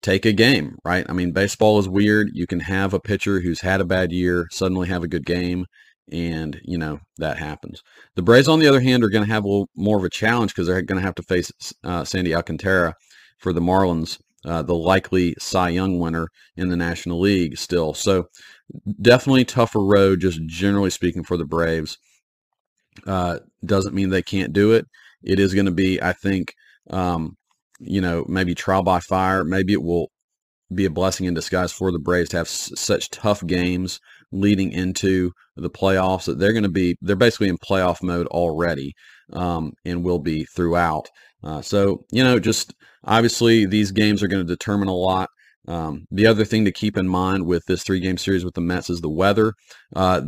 take 0.02 0.26
a 0.26 0.34
game, 0.34 0.78
right? 0.84 1.06
I 1.10 1.14
mean, 1.14 1.32
baseball 1.32 1.80
is 1.80 1.88
weird. 1.88 2.30
You 2.34 2.46
can 2.48 2.60
have 2.62 2.94
a 2.94 3.00
pitcher 3.00 3.40
who's 3.40 3.62
had 3.62 3.82
a 3.82 3.86
bad 3.86 4.12
year 4.12 4.48
suddenly 4.52 4.88
have 4.90 5.04
a 5.04 5.08
good 5.08 5.26
game, 5.26 5.66
and, 6.12 6.60
you 6.64 6.78
know, 6.78 7.00
that 7.18 7.38
happens. 7.38 7.82
The 8.16 8.22
Braves, 8.22 8.48
on 8.48 8.60
the 8.60 8.68
other 8.68 8.82
hand, 8.82 9.04
are 9.04 9.10
going 9.10 9.26
to 9.26 9.32
have 9.32 9.44
a 9.44 9.48
little 9.48 9.70
more 9.76 9.98
of 9.98 10.04
a 10.04 10.10
challenge 10.10 10.54
because 10.54 10.68
they're 10.68 10.82
going 10.82 11.00
to 11.00 11.06
have 11.06 11.16
to 11.16 11.24
face 11.24 11.52
uh, 11.84 12.04
Sandy 12.04 12.36
Alcantara 12.36 12.94
for 13.40 13.54
the 13.54 13.62
Marlins, 13.62 14.20
uh, 14.46 14.62
the 14.62 14.76
likely 14.76 15.36
Cy 15.40 15.70
Young 15.70 16.00
winner 16.00 16.28
in 16.56 16.70
the 16.70 16.78
National 16.78 17.20
League 17.20 17.58
still. 17.58 17.94
So 17.94 18.28
definitely 19.02 19.46
tougher 19.46 19.84
road, 19.84 20.22
just 20.22 20.46
generally 20.46 20.90
speaking, 20.90 21.24
for 21.24 21.38
the 21.38 21.46
Braves. 21.46 21.98
Uh, 23.06 23.40
doesn't 23.64 23.94
mean 23.94 24.10
they 24.10 24.24
can't 24.24 24.54
do 24.54 24.72
it 24.72 24.88
it 25.28 25.40
is 25.40 25.54
going 25.54 25.66
to 25.66 25.72
be, 25.72 26.02
I 26.02 26.14
think, 26.14 26.54
um, 26.90 27.36
you 27.80 28.02
know, 28.02 28.26
maybe 28.28 28.56
trial 28.56 28.82
by 28.82 29.02
fire. 29.02 29.44
Maybe 29.44 29.74
it 29.74 29.84
will 29.84 30.10
be 30.74 30.86
a 30.86 30.90
blessing 30.90 31.26
in 31.26 31.34
disguise 31.34 31.72
for 31.72 31.92
the 31.92 32.00
Braves 32.00 32.30
to 32.30 32.38
have 32.38 32.48
s- 32.48 32.72
such 32.76 33.10
tough 33.10 33.46
games 33.46 34.00
leading 34.32 34.72
into 34.72 35.32
the 35.56 35.70
playoffs 35.70 36.26
that 36.26 36.40
they're 36.40 36.54
going 36.54 36.64
to 36.64 36.70
be, 36.70 36.96
they're 37.02 37.16
basically 37.16 37.50
in 37.50 37.58
playoff 37.58 38.02
mode 38.02 38.28
already 38.28 38.94
um, 39.34 39.74
and 39.86 40.04
will 40.04 40.20
be 40.20 40.46
throughout. 40.56 41.08
Uh, 41.44 41.62
so, 41.62 42.04
you 42.12 42.24
know, 42.24 42.40
just 42.40 42.74
obviously 43.04 43.66
these 43.66 43.92
games 43.92 44.24
are 44.24 44.28
going 44.28 44.46
to 44.46 44.54
determine 44.56 44.88
a 44.88 44.96
lot. 44.96 45.30
Um, 45.68 46.06
the 46.10 46.28
other 46.28 46.46
thing 46.46 46.66
to 46.66 46.72
keep 46.72 46.98
in 46.98 47.08
mind 47.08 47.46
with 47.46 47.64
this 47.68 47.84
three 47.84 48.00
game 48.00 48.18
series 48.18 48.46
with 48.46 48.54
the 48.54 48.62
Mets 48.62 48.90
is 48.90 49.02
the 49.02 49.10
weather. 49.10 49.54
Uh, 49.96 50.22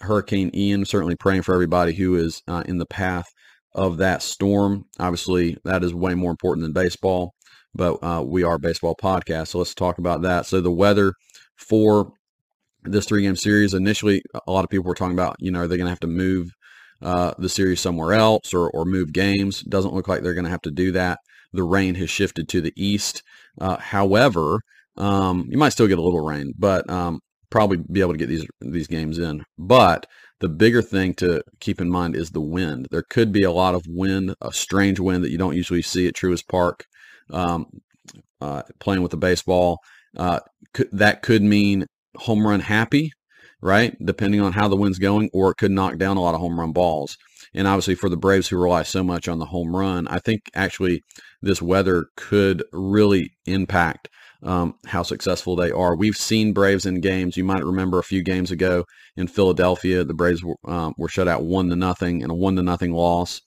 Hurricane 0.00 0.50
Ian, 0.54 0.84
certainly 0.84 1.16
praying 1.16 1.42
for 1.42 1.54
everybody 1.54 1.94
who 1.94 2.14
is 2.16 2.42
uh, 2.46 2.62
in 2.66 2.78
the 2.78 2.86
path 2.86 3.26
of 3.74 3.98
that 3.98 4.22
storm. 4.22 4.84
Obviously, 4.98 5.56
that 5.64 5.82
is 5.84 5.94
way 5.94 6.14
more 6.14 6.30
important 6.30 6.62
than 6.62 6.72
baseball, 6.72 7.32
but 7.74 7.94
uh, 8.02 8.22
we 8.24 8.42
are 8.42 8.54
a 8.54 8.60
baseball 8.60 8.94
podcast, 9.00 9.48
so 9.48 9.58
let's 9.58 9.74
talk 9.74 9.98
about 9.98 10.22
that. 10.22 10.46
So 10.46 10.60
the 10.60 10.70
weather 10.70 11.14
for 11.56 12.12
this 12.84 13.06
three-game 13.06 13.36
series, 13.36 13.74
initially, 13.74 14.22
a 14.46 14.52
lot 14.52 14.64
of 14.64 14.70
people 14.70 14.84
were 14.84 14.94
talking 14.94 15.14
about, 15.14 15.36
you 15.38 15.50
know, 15.50 15.60
are 15.60 15.68
they 15.68 15.76
going 15.76 15.86
to 15.86 15.90
have 15.90 16.00
to 16.00 16.06
move 16.06 16.50
uh, 17.02 17.34
the 17.38 17.48
series 17.48 17.80
somewhere 17.80 18.12
else 18.12 18.54
or, 18.54 18.70
or 18.70 18.84
move 18.84 19.12
games? 19.12 19.62
Doesn't 19.62 19.94
look 19.94 20.08
like 20.08 20.22
they're 20.22 20.34
going 20.34 20.44
to 20.44 20.50
have 20.50 20.62
to 20.62 20.70
do 20.70 20.92
that. 20.92 21.18
The 21.52 21.62
rain 21.62 21.94
has 21.96 22.10
shifted 22.10 22.48
to 22.48 22.60
the 22.60 22.72
east. 22.76 23.22
Uh, 23.60 23.76
however, 23.78 24.60
um, 24.96 25.46
you 25.48 25.56
might 25.56 25.70
still 25.70 25.86
get 25.86 25.98
a 25.98 26.02
little 26.02 26.24
rain, 26.24 26.52
but 26.58 26.88
um, 26.90 27.20
probably 27.50 27.78
be 27.90 28.00
able 28.00 28.12
to 28.12 28.18
get 28.18 28.28
these 28.28 28.46
these 28.60 28.88
games 28.88 29.18
in. 29.18 29.44
But 29.56 30.06
the 30.44 30.48
bigger 30.50 30.82
thing 30.82 31.14
to 31.14 31.42
keep 31.58 31.80
in 31.80 31.88
mind 31.88 32.14
is 32.14 32.32
the 32.32 32.40
wind. 32.42 32.86
There 32.90 33.02
could 33.08 33.32
be 33.32 33.44
a 33.44 33.50
lot 33.50 33.74
of 33.74 33.86
wind, 33.88 34.34
a 34.42 34.52
strange 34.52 35.00
wind 35.00 35.24
that 35.24 35.30
you 35.30 35.38
don't 35.38 35.56
usually 35.56 35.80
see 35.80 36.06
at 36.06 36.12
Truist 36.12 36.48
Park. 36.48 36.84
Um, 37.30 37.64
uh, 38.42 38.60
playing 38.78 39.00
with 39.00 39.10
the 39.10 39.16
baseball, 39.16 39.78
uh, 40.18 40.40
could, 40.74 40.90
that 40.92 41.22
could 41.22 41.40
mean 41.40 41.86
home 42.16 42.46
run 42.46 42.60
happy, 42.60 43.10
right? 43.62 43.96
Depending 44.04 44.42
on 44.42 44.52
how 44.52 44.68
the 44.68 44.76
wind's 44.76 44.98
going, 44.98 45.30
or 45.32 45.52
it 45.52 45.56
could 45.56 45.70
knock 45.70 45.96
down 45.96 46.18
a 46.18 46.20
lot 46.20 46.34
of 46.34 46.42
home 46.42 46.60
run 46.60 46.72
balls. 46.72 47.16
And 47.54 47.66
obviously, 47.66 47.94
for 47.94 48.10
the 48.10 48.18
Braves 48.18 48.48
who 48.48 48.58
rely 48.58 48.82
so 48.82 49.02
much 49.02 49.28
on 49.28 49.38
the 49.38 49.46
home 49.46 49.74
run, 49.74 50.06
I 50.08 50.18
think 50.18 50.42
actually 50.54 51.04
this 51.40 51.62
weather 51.62 52.08
could 52.18 52.62
really 52.70 53.30
impact 53.46 54.10
um, 54.44 54.74
how 54.86 55.02
successful 55.02 55.56
they 55.56 55.70
are. 55.70 55.96
We've 55.96 56.16
seen 56.16 56.52
Braves 56.52 56.86
in 56.86 57.00
games. 57.00 57.36
You 57.36 57.44
might 57.44 57.64
remember 57.64 57.98
a 57.98 58.04
few 58.04 58.22
games 58.22 58.50
ago 58.50 58.84
in 59.16 59.26
Philadelphia, 59.26 60.04
the 60.04 60.14
Braves 60.14 60.44
were, 60.44 60.56
um, 60.66 60.94
were 60.98 61.08
shut 61.08 61.28
out 61.28 61.44
one 61.44 61.70
to 61.70 61.76
nothing 61.76 62.20
in 62.20 62.30
a 62.30 62.34
one 62.34 62.56
to 62.56 62.62
nothing 62.62 62.92
loss. 62.92 63.40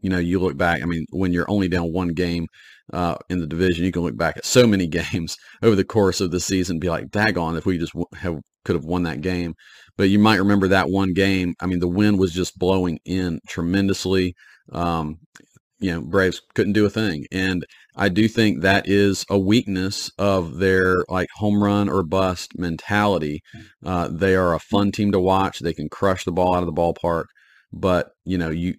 you 0.00 0.08
know, 0.08 0.18
you 0.18 0.38
look 0.38 0.56
back, 0.56 0.82
I 0.82 0.86
mean, 0.86 1.04
when 1.10 1.32
you're 1.32 1.50
only 1.50 1.68
down 1.68 1.92
one 1.92 2.08
game 2.08 2.46
uh, 2.92 3.16
in 3.28 3.40
the 3.40 3.46
division, 3.46 3.84
you 3.84 3.92
can 3.92 4.02
look 4.02 4.16
back 4.16 4.38
at 4.38 4.46
so 4.46 4.66
many 4.66 4.86
games 4.88 5.36
over 5.62 5.76
the 5.76 5.84
course 5.84 6.20
of 6.20 6.30
the 6.30 6.40
season 6.40 6.78
be 6.78 6.88
like, 6.88 7.08
daggone, 7.08 7.58
if 7.58 7.66
we 7.66 7.78
just 7.78 7.92
have, 8.14 8.38
could 8.64 8.76
have 8.76 8.84
won 8.84 9.02
that 9.02 9.20
game. 9.20 9.54
But 9.98 10.08
you 10.08 10.18
might 10.18 10.36
remember 10.36 10.68
that 10.68 10.88
one 10.88 11.12
game. 11.12 11.54
I 11.60 11.66
mean, 11.66 11.80
the 11.80 11.88
wind 11.88 12.18
was 12.18 12.32
just 12.32 12.58
blowing 12.58 12.98
in 13.04 13.40
tremendously. 13.46 14.34
Um, 14.72 15.18
you 15.82 15.92
know, 15.92 16.00
Braves 16.00 16.40
couldn't 16.54 16.74
do 16.74 16.86
a 16.86 16.90
thing. 16.90 17.26
And 17.32 17.66
I 17.96 18.08
do 18.08 18.28
think 18.28 18.60
that 18.60 18.88
is 18.88 19.26
a 19.28 19.38
weakness 19.38 20.10
of 20.16 20.58
their 20.58 21.04
like 21.08 21.28
home 21.34 21.62
run 21.62 21.88
or 21.88 22.02
bust 22.02 22.58
mentality. 22.58 23.42
Uh, 23.84 24.08
they 24.10 24.34
are 24.36 24.54
a 24.54 24.60
fun 24.60 24.92
team 24.92 25.12
to 25.12 25.20
watch. 25.20 25.58
They 25.58 25.74
can 25.74 25.88
crush 25.88 26.24
the 26.24 26.32
ball 26.32 26.54
out 26.54 26.62
of 26.62 26.72
the 26.72 26.80
ballpark, 26.80 27.24
but 27.72 28.12
you 28.24 28.38
know, 28.38 28.50
you 28.50 28.74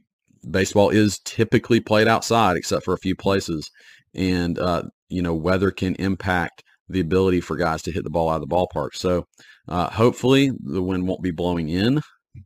baseball 0.50 0.90
is 0.90 1.20
typically 1.20 1.80
played 1.80 2.08
outside 2.08 2.58
except 2.58 2.86
for 2.86 2.94
a 2.94 3.00
few 3.00 3.16
places, 3.16 3.70
and 4.16 4.58
uh, 4.58 4.84
you 5.10 5.22
know, 5.22 5.34
weather 5.34 5.72
can 5.72 5.96
impact 5.96 6.64
the 6.90 7.00
ability 7.00 7.42
for 7.42 7.56
guys 7.56 7.82
to 7.84 7.92
hit 7.92 8.04
the 8.04 8.10
ball 8.10 8.30
out 8.30 8.42
of 8.42 8.48
the 8.48 8.56
ballpark. 8.56 8.90
So 8.94 9.26
uh, 9.68 9.90
hopefully 9.90 10.52
the 10.60 10.82
wind 10.82 11.08
won't 11.08 11.22
be 11.22 11.32
blowing 11.32 11.70
in, 11.70 12.02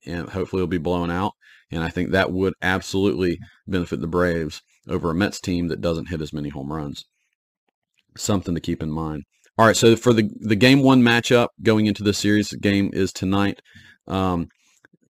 and 0.06 0.30
hopefully 0.30 0.62
it'll 0.62 0.68
be 0.68 0.78
blowing 0.78 1.12
out. 1.12 1.34
And 1.72 1.84
I 1.84 1.90
think 1.90 2.12
that 2.12 2.32
would 2.32 2.54
absolutely 2.62 3.40
benefit 3.68 4.00
the 4.00 4.08
Braves 4.08 4.62
over 4.88 5.12
a 5.12 5.16
Mets 5.16 5.40
team 5.40 5.68
that 5.68 5.82
doesn't 5.82 6.08
hit 6.08 6.22
as 6.22 6.34
many 6.34 6.50
home 6.50 6.72
runs. 6.72 7.06
Something 8.16 8.56
to 8.56 8.62
keep 8.62 8.82
in 8.82 8.92
mind. 8.92 9.24
All 9.58 9.66
right, 9.66 9.76
so 9.76 9.96
for 9.96 10.14
the 10.14 10.30
the 10.40 10.56
game 10.56 10.84
one 10.84 11.02
matchup 11.02 11.48
going 11.64 11.88
into 11.88 12.04
this 12.04 12.20
series, 12.20 12.50
the 12.50 12.58
game 12.58 12.92
is 12.94 13.12
tonight. 13.12 13.62
Um, 14.08 14.50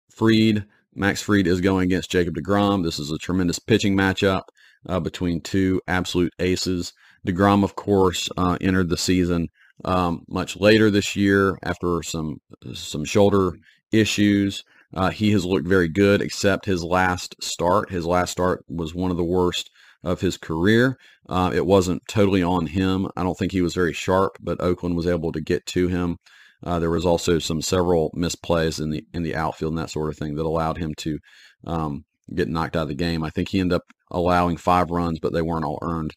Fried, 0.09 0.65
Max 0.95 1.21
Fried 1.21 1.47
is 1.47 1.61
going 1.61 1.83
against 1.83 2.09
Jacob 2.09 2.35
DeGrom. 2.35 2.83
This 2.83 2.97
is 2.97 3.11
a 3.11 3.17
tremendous 3.17 3.59
pitching 3.59 3.95
matchup 3.95 4.43
uh, 4.87 4.99
between 4.99 5.41
two 5.41 5.81
absolute 5.87 6.33
aces. 6.39 6.93
DeGrom, 7.27 7.63
of 7.63 7.75
course, 7.75 8.29
uh, 8.37 8.57
entered 8.61 8.89
the 8.89 8.97
season 8.97 9.49
um, 9.85 10.23
much 10.27 10.57
later 10.57 10.89
this 10.89 11.15
year 11.15 11.57
after 11.63 12.01
some 12.01 12.37
some 12.73 13.03
shoulder 13.03 13.57
issues. 13.91 14.63
Uh, 14.93 15.09
he 15.09 15.31
has 15.31 15.45
looked 15.45 15.67
very 15.67 15.89
good, 15.89 16.21
except 16.21 16.65
his 16.65 16.83
last 16.83 17.35
start. 17.41 17.91
His 17.91 18.05
last 18.05 18.31
start 18.31 18.63
was 18.69 18.95
one 18.95 19.11
of 19.11 19.17
the 19.17 19.23
worst 19.23 19.69
of 20.03 20.21
his 20.21 20.37
career. 20.37 20.97
Uh, 21.27 21.51
it 21.53 21.65
wasn't 21.65 22.01
totally 22.07 22.41
on 22.41 22.67
him. 22.67 23.07
I 23.17 23.23
don't 23.23 23.37
think 23.37 23.51
he 23.51 23.61
was 23.61 23.73
very 23.73 23.93
sharp, 23.93 24.37
but 24.39 24.61
Oakland 24.61 24.95
was 24.95 25.07
able 25.07 25.31
to 25.33 25.41
get 25.41 25.65
to 25.67 25.87
him. 25.87 26.17
Uh, 26.63 26.79
there 26.79 26.89
was 26.89 27.05
also 27.05 27.37
some 27.39 27.61
several 27.61 28.11
misplays 28.15 28.81
in 28.81 28.89
the 28.89 29.03
in 29.13 29.23
the 29.23 29.35
outfield 29.35 29.73
and 29.73 29.77
that 29.77 29.91
sort 29.91 30.09
of 30.09 30.17
thing 30.17 30.35
that 30.35 30.45
allowed 30.45 30.77
him 30.77 30.93
to 30.95 31.19
um, 31.65 32.03
get 32.33 32.47
knocked 32.47 32.75
out 32.75 32.83
of 32.83 32.87
the 32.87 32.95
game. 32.95 33.23
I 33.23 33.29
think 33.29 33.49
he 33.49 33.59
ended 33.59 33.75
up 33.75 33.83
allowing 34.09 34.57
five 34.57 34.89
runs, 34.89 35.19
but 35.19 35.33
they 35.33 35.41
weren't 35.41 35.65
all 35.65 35.79
earned. 35.81 36.13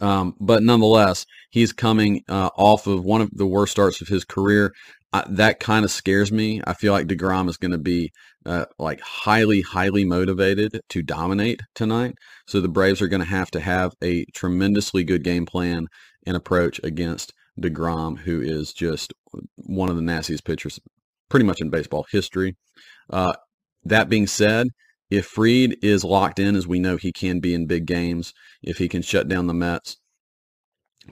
Um, 0.00 0.34
but 0.38 0.62
nonetheless, 0.62 1.24
he's 1.50 1.72
coming 1.72 2.22
uh, 2.28 2.50
off 2.56 2.86
of 2.86 3.04
one 3.04 3.20
of 3.20 3.30
the 3.32 3.46
worst 3.46 3.72
starts 3.72 4.00
of 4.00 4.08
his 4.08 4.24
career. 4.24 4.72
I, 5.12 5.24
that 5.30 5.60
kind 5.60 5.84
of 5.84 5.90
scares 5.90 6.30
me. 6.30 6.60
I 6.66 6.74
feel 6.74 6.92
like 6.92 7.06
Degrom 7.06 7.48
is 7.48 7.56
going 7.56 7.72
to 7.72 7.78
be 7.78 8.12
uh, 8.44 8.66
like 8.78 9.00
highly, 9.00 9.62
highly 9.62 10.04
motivated 10.04 10.80
to 10.88 11.02
dominate 11.02 11.60
tonight. 11.74 12.16
So 12.46 12.60
the 12.60 12.68
Braves 12.68 13.00
are 13.00 13.08
going 13.08 13.22
to 13.22 13.28
have 13.28 13.50
to 13.52 13.60
have 13.60 13.92
a 14.02 14.24
tremendously 14.34 15.04
good 15.04 15.24
game 15.24 15.46
plan 15.46 15.86
and 16.26 16.36
approach 16.36 16.80
against 16.84 17.32
Degrom, 17.58 18.18
who 18.18 18.40
is 18.40 18.72
just 18.72 19.12
one 19.56 19.88
of 19.88 19.96
the 19.96 20.02
nastiest 20.02 20.44
pitchers, 20.44 20.78
pretty 21.28 21.46
much 21.46 21.60
in 21.60 21.70
baseball 21.70 22.06
history. 22.10 22.56
Uh, 23.10 23.32
that 23.84 24.08
being 24.08 24.26
said, 24.26 24.68
if 25.10 25.26
Fried 25.26 25.76
is 25.82 26.04
locked 26.04 26.38
in, 26.38 26.54
as 26.54 26.66
we 26.66 26.78
know 26.78 26.96
he 26.96 27.12
can 27.12 27.40
be 27.40 27.54
in 27.54 27.66
big 27.66 27.86
games, 27.86 28.34
if 28.62 28.78
he 28.78 28.88
can 28.88 29.02
shut 29.02 29.26
down 29.26 29.46
the 29.46 29.54
Mets, 29.54 29.96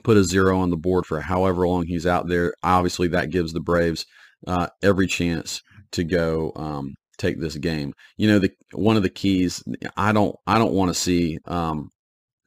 put 0.03 0.17
a 0.17 0.23
zero 0.23 0.59
on 0.59 0.69
the 0.69 0.77
board 0.77 1.05
for 1.05 1.21
however 1.21 1.67
long 1.67 1.85
he's 1.85 2.05
out 2.05 2.27
there. 2.27 2.53
Obviously, 2.63 3.07
that 3.09 3.29
gives 3.29 3.53
the 3.53 3.59
Braves 3.59 4.05
uh, 4.45 4.67
every 4.81 5.07
chance 5.07 5.61
to 5.91 6.03
go 6.03 6.51
um, 6.55 6.95
take 7.17 7.39
this 7.39 7.55
game. 7.55 7.93
You 8.17 8.27
know, 8.27 8.39
the 8.39 8.51
one 8.73 8.97
of 8.97 9.03
the 9.03 9.09
keys. 9.09 9.63
I 9.95 10.11
don't. 10.11 10.35
I 10.45 10.57
don't 10.57 10.73
want 10.73 10.89
to 10.89 10.93
see 10.93 11.39
um, 11.45 11.89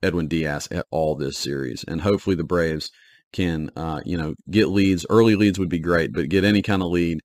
Edwin 0.02 0.28
Diaz 0.28 0.68
at 0.70 0.86
all 0.90 1.14
this 1.14 1.38
series, 1.38 1.84
and 1.86 2.00
hopefully 2.00 2.36
the 2.36 2.44
Braves 2.44 2.90
can, 3.32 3.70
uh, 3.76 4.00
you 4.04 4.16
know, 4.16 4.34
get 4.50 4.68
leads. 4.68 5.06
Early 5.08 5.36
leads 5.36 5.58
would 5.58 5.68
be 5.68 5.78
great, 5.78 6.12
but 6.12 6.28
get 6.28 6.44
any 6.44 6.62
kind 6.62 6.82
of 6.82 6.90
lead. 6.90 7.20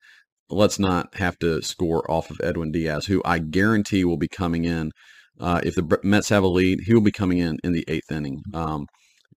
Let's 0.50 0.78
not 0.78 1.16
have 1.16 1.40
to 1.40 1.62
score 1.62 2.10
off 2.10 2.30
of 2.30 2.40
Edwin 2.44 2.72
Diaz, 2.72 3.06
who 3.08 3.22
I 3.26 3.40
guarantee 3.40 4.06
will 4.06 4.18
be 4.18 4.28
coming 4.28 4.66
in. 4.66 4.92
Uh, 5.40 5.60
if 5.64 5.76
the 5.76 6.00
Mets 6.04 6.30
have 6.30 6.44
a 6.44 6.48
lead, 6.48 6.82
he 6.86 6.94
will 6.94 7.02
be 7.02 7.12
coming 7.12 7.40
in 7.40 7.58
in 7.64 7.74
the 7.74 7.84
eighth 7.88 8.12
inning. 8.12 8.42
Um, 8.54 8.86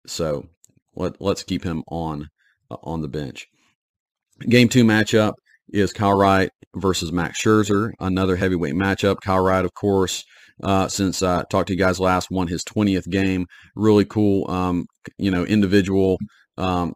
so 0.06 0.46
let, 0.98 1.22
let's 1.22 1.44
keep 1.44 1.64
him 1.64 1.84
on 1.88 2.30
uh, 2.70 2.78
on 2.84 3.02
the 3.02 3.08
bench. 3.08 3.48
Game 4.42 4.70
two 4.70 4.84
matchup 4.84 5.34
is 5.70 5.94
Kyle 5.94 6.18
Wright 6.18 6.50
versus 6.76 7.12
Max 7.12 7.42
Scherzer, 7.42 7.92
another 8.00 8.36
heavyweight 8.36 8.76
matchup. 8.76 9.18
Kyle 9.22 9.44
Wright, 9.44 9.66
of 9.66 9.74
course, 9.74 10.24
uh, 10.64 10.88
since 10.88 11.24
I 11.24 11.44
talked 11.50 11.68
to 11.68 11.74
you 11.74 11.80
guys 11.80 12.00
last, 12.00 12.30
won 12.32 12.48
his 12.48 12.64
20th 12.64 13.10
game. 13.10 13.48
Really 13.76 14.06
cool, 14.06 14.50
um, 14.50 14.86
you 15.18 15.32
know, 15.32 15.44
individual 15.44 16.18
um, 16.58 16.94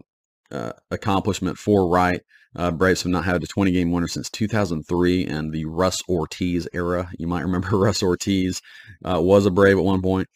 uh, 0.51 0.73
accomplishment 0.91 1.57
for 1.57 1.87
Wright. 1.89 2.21
Uh, 2.55 2.69
Braves 2.69 3.03
have 3.03 3.11
not 3.11 3.23
had 3.23 3.41
a 3.41 3.47
20 3.47 3.71
game 3.71 3.91
winner 3.91 4.09
since 4.09 4.29
2003 4.29 5.25
and 5.25 5.53
the 5.53 5.65
Russ 5.65 6.03
Ortiz 6.09 6.67
era. 6.73 7.09
You 7.17 7.27
might 7.27 7.41
remember 7.45 7.77
Russ 7.77 8.03
Ortiz 8.03 8.61
uh, 9.05 9.21
was 9.21 9.45
a 9.45 9.51
Brave 9.51 9.77
at 9.77 9.83
one 9.83 10.01
point. 10.01 10.27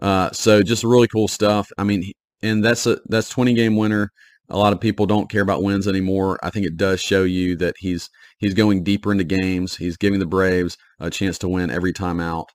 Uh, 0.00 0.30
so 0.32 0.62
just 0.62 0.84
really 0.84 1.08
cool 1.08 1.28
stuff. 1.28 1.70
I 1.78 1.84
mean, 1.84 2.12
and 2.44 2.62
that's 2.64 2.86
a 2.86 2.98
that's 3.06 3.30
20 3.30 3.54
game 3.54 3.76
winner. 3.76 4.10
A 4.50 4.58
lot 4.58 4.74
of 4.74 4.80
people 4.80 5.06
don't 5.06 5.30
care 5.30 5.40
about 5.40 5.62
wins 5.62 5.88
anymore. 5.88 6.38
I 6.42 6.50
think 6.50 6.66
it 6.66 6.76
does 6.76 7.00
show 7.00 7.24
you 7.24 7.56
that 7.56 7.74
he's 7.78 8.10
he's 8.38 8.54
going 8.54 8.84
deeper 8.84 9.10
into 9.10 9.24
games. 9.24 9.76
He's 9.76 9.96
giving 9.96 10.20
the 10.20 10.26
Braves 10.26 10.76
a 11.00 11.08
chance 11.08 11.38
to 11.38 11.48
win 11.48 11.70
every 11.70 11.94
time 11.94 12.20
out, 12.20 12.50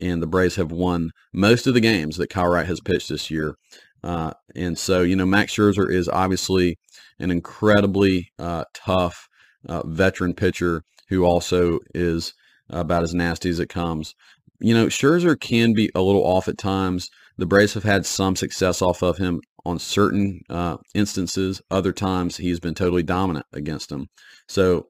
and 0.00 0.22
the 0.22 0.26
Braves 0.26 0.56
have 0.56 0.72
won 0.72 1.10
most 1.32 1.66
of 1.66 1.74
the 1.74 1.80
games 1.80 2.16
that 2.16 2.30
Kyle 2.30 2.48
Wright 2.48 2.66
has 2.66 2.80
pitched 2.80 3.10
this 3.10 3.30
year. 3.30 3.56
Uh, 4.02 4.32
and 4.54 4.78
so, 4.78 5.02
you 5.02 5.16
know, 5.16 5.26
Max 5.26 5.54
Scherzer 5.54 5.90
is 5.90 6.08
obviously 6.08 6.78
an 7.18 7.30
incredibly 7.30 8.30
uh, 8.38 8.64
tough 8.74 9.28
uh, 9.68 9.86
veteran 9.86 10.34
pitcher 10.34 10.82
who 11.08 11.24
also 11.24 11.78
is 11.94 12.34
about 12.68 13.02
as 13.02 13.14
nasty 13.14 13.48
as 13.50 13.60
it 13.60 13.68
comes. 13.68 14.14
You 14.60 14.74
know, 14.74 14.86
Scherzer 14.86 15.38
can 15.38 15.74
be 15.74 15.90
a 15.94 16.02
little 16.02 16.22
off 16.22 16.48
at 16.48 16.58
times. 16.58 17.10
The 17.36 17.46
Braves 17.46 17.74
have 17.74 17.84
had 17.84 18.06
some 18.06 18.36
success 18.36 18.80
off 18.80 19.02
of 19.02 19.18
him 19.18 19.40
on 19.64 19.78
certain 19.78 20.40
uh, 20.48 20.76
instances. 20.94 21.60
Other 21.70 21.92
times 21.92 22.36
he's 22.36 22.60
been 22.60 22.74
totally 22.74 23.02
dominant 23.02 23.46
against 23.52 23.88
them. 23.88 24.06
So 24.48 24.88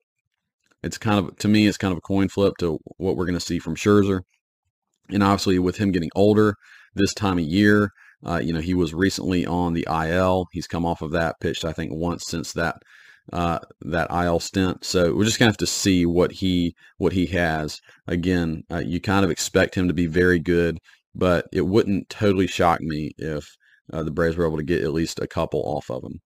it's 0.83 0.99
kind 0.99 1.19
of, 1.19 1.37
to 1.39 1.49
me, 1.49 1.67
it's 1.67 1.79
kind 1.79 1.93
of 1.93 1.99
a 1.99 2.03
coin 2.03 2.29
flip 2.29 2.55
to 2.59 2.79
what 2.99 3.17
we're 3.17 3.25
going 3.25 3.39
to 3.39 3.41
see 3.41 3.59
from 3.59 3.77
Scherzer. 3.77 4.21
And 5.11 5.23
obviously 5.23 5.59
with 5.59 5.79
him 5.79 5.93
getting 5.93 6.11
older 6.15 6.55
this 6.95 7.15
time 7.15 7.39
of 7.39 7.45
year, 7.45 7.91
uh, 8.27 8.41
you 8.43 8.53
know, 8.53 8.61
he 8.61 8.75
was 8.75 8.95
recently 8.95 9.47
on 9.47 9.75
the 9.75 9.87
IL. 9.91 10.47
He's 10.53 10.67
come 10.67 10.87
off 10.87 11.03
of 11.03 11.13
that, 11.13 11.37
pitched, 11.41 11.65
I 11.65 11.73
think, 11.73 11.93
once 11.93 12.27
since 12.27 12.53
that 12.55 12.77
uh, 13.33 13.59
that 13.83 14.11
IL 14.11 14.41
stint. 14.41 14.85
So 14.85 15.15
we're 15.15 15.25
just 15.25 15.39
gonna 15.39 15.51
have 15.51 15.57
to 15.59 15.67
see 15.67 16.07
what 16.07 16.33
he 16.33 16.75
what 16.99 17.13
he 17.13 17.27
has. 17.27 17.81
Again, 18.07 18.65
uh, 18.71 18.83
you 18.85 19.01
kind 19.01 19.25
of 19.25 19.31
expect 19.31 19.75
him 19.75 19.89
to 19.89 19.95
be 19.95 20.07
very 20.07 20.39
good 20.39 20.79
but 21.15 21.47
it 21.53 21.63
wouldn't 21.63 22.09
totally 22.09 22.47
shock 22.47 22.81
me 22.81 23.13
if 23.19 23.57
uh, 23.93 24.03
the 24.03 24.11
Braves 24.11 24.37
were 24.37 24.47
able 24.47 24.57
to 24.57 24.63
get 24.63 24.83
at 24.83 24.93
least 24.93 25.21
a 25.21 25.27
couple 25.27 25.61
off 25.61 25.91
of 25.91 26.03
them. 26.03 26.21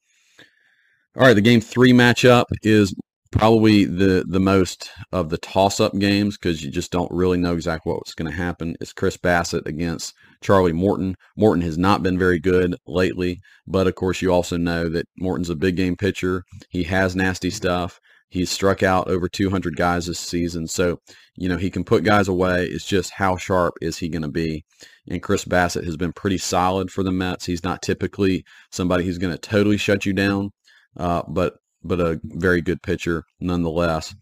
All 1.16 1.26
right, 1.26 1.35
the 1.35 1.40
game 1.40 1.61
three 1.61 1.92
matchup 1.92 2.45
is 2.62 2.95
probably 3.30 3.85
the 3.85 4.25
the 4.26 4.40
most 4.40 4.90
of 5.12 5.28
the 5.28 5.38
toss 5.38 5.80
up 5.80 5.97
games 5.99 6.37
because 6.37 6.64
you 6.64 6.71
just 6.71 6.90
don't 6.90 7.11
really 7.11 7.37
know 7.37 7.54
exactly 7.54 7.92
what's 7.92 8.14
going 8.14 8.30
to 8.30 8.37
happen. 8.37 8.76
It's 8.80 8.92
Chris 8.92 9.16
Bassitt 9.16 9.66
against 9.66 10.14
Charlie 10.42 10.73
Morton. 10.73 11.14
Morton 11.37 11.62
has 11.62 11.76
not 11.76 12.02
been 12.02 12.18
very 12.18 12.38
good 12.38 12.76
lately, 12.87 13.40
but 13.66 13.87
of 13.87 13.95
course 13.97 14.23
you 14.23 14.33
also 14.33 14.57
know 14.57 14.88
that 14.88 15.07
Morton's 15.18 15.50
a 15.50 15.57
big 15.57 15.76
game 15.76 15.97
pitcher. 15.97 16.45
He 16.71 16.85
has 16.85 17.16
nasty 17.16 17.50
stuff. 17.50 18.00
He's 18.30 18.50
struck 18.50 18.82
out 18.82 19.08
over 19.08 19.28
200 19.28 19.76
guys 19.76 20.06
this 20.06 20.18
season. 20.18 20.68
So, 20.68 21.00
you 21.35 21.49
know, 21.49 21.56
he 21.56 21.70
can 21.70 21.82
put 21.82 22.04
guys 22.04 22.28
away. 22.28 22.66
It's 22.66 22.85
just 22.85 23.12
how 23.12 23.37
sharp 23.37 23.75
is 23.80 23.99
he 23.99 24.08
going 24.11 24.23
to 24.23 24.28
be? 24.28 24.64
And 25.08 25.23
Chris 25.23 25.47
Bassitt 25.47 25.85
has 25.85 25.97
been 25.97 26.12
pretty 26.12 26.37
solid 26.37 26.90
for 26.90 27.02
the 27.02 27.11
Mets. 27.11 27.47
He's 27.47 27.64
not 27.64 27.80
typically 27.80 28.44
somebody 28.70 29.04
who's 29.04 29.18
going 29.18 29.32
to 29.32 29.38
totally 29.38 29.78
shut 29.78 30.04
you 30.04 30.12
down, 30.12 30.50
uh, 30.97 31.23
but 31.26 31.54
but 31.82 32.00
a 32.00 32.20
very 32.25 32.61
good 32.61 32.82
pitcher 32.82 33.25
nonetheless. 33.40 34.14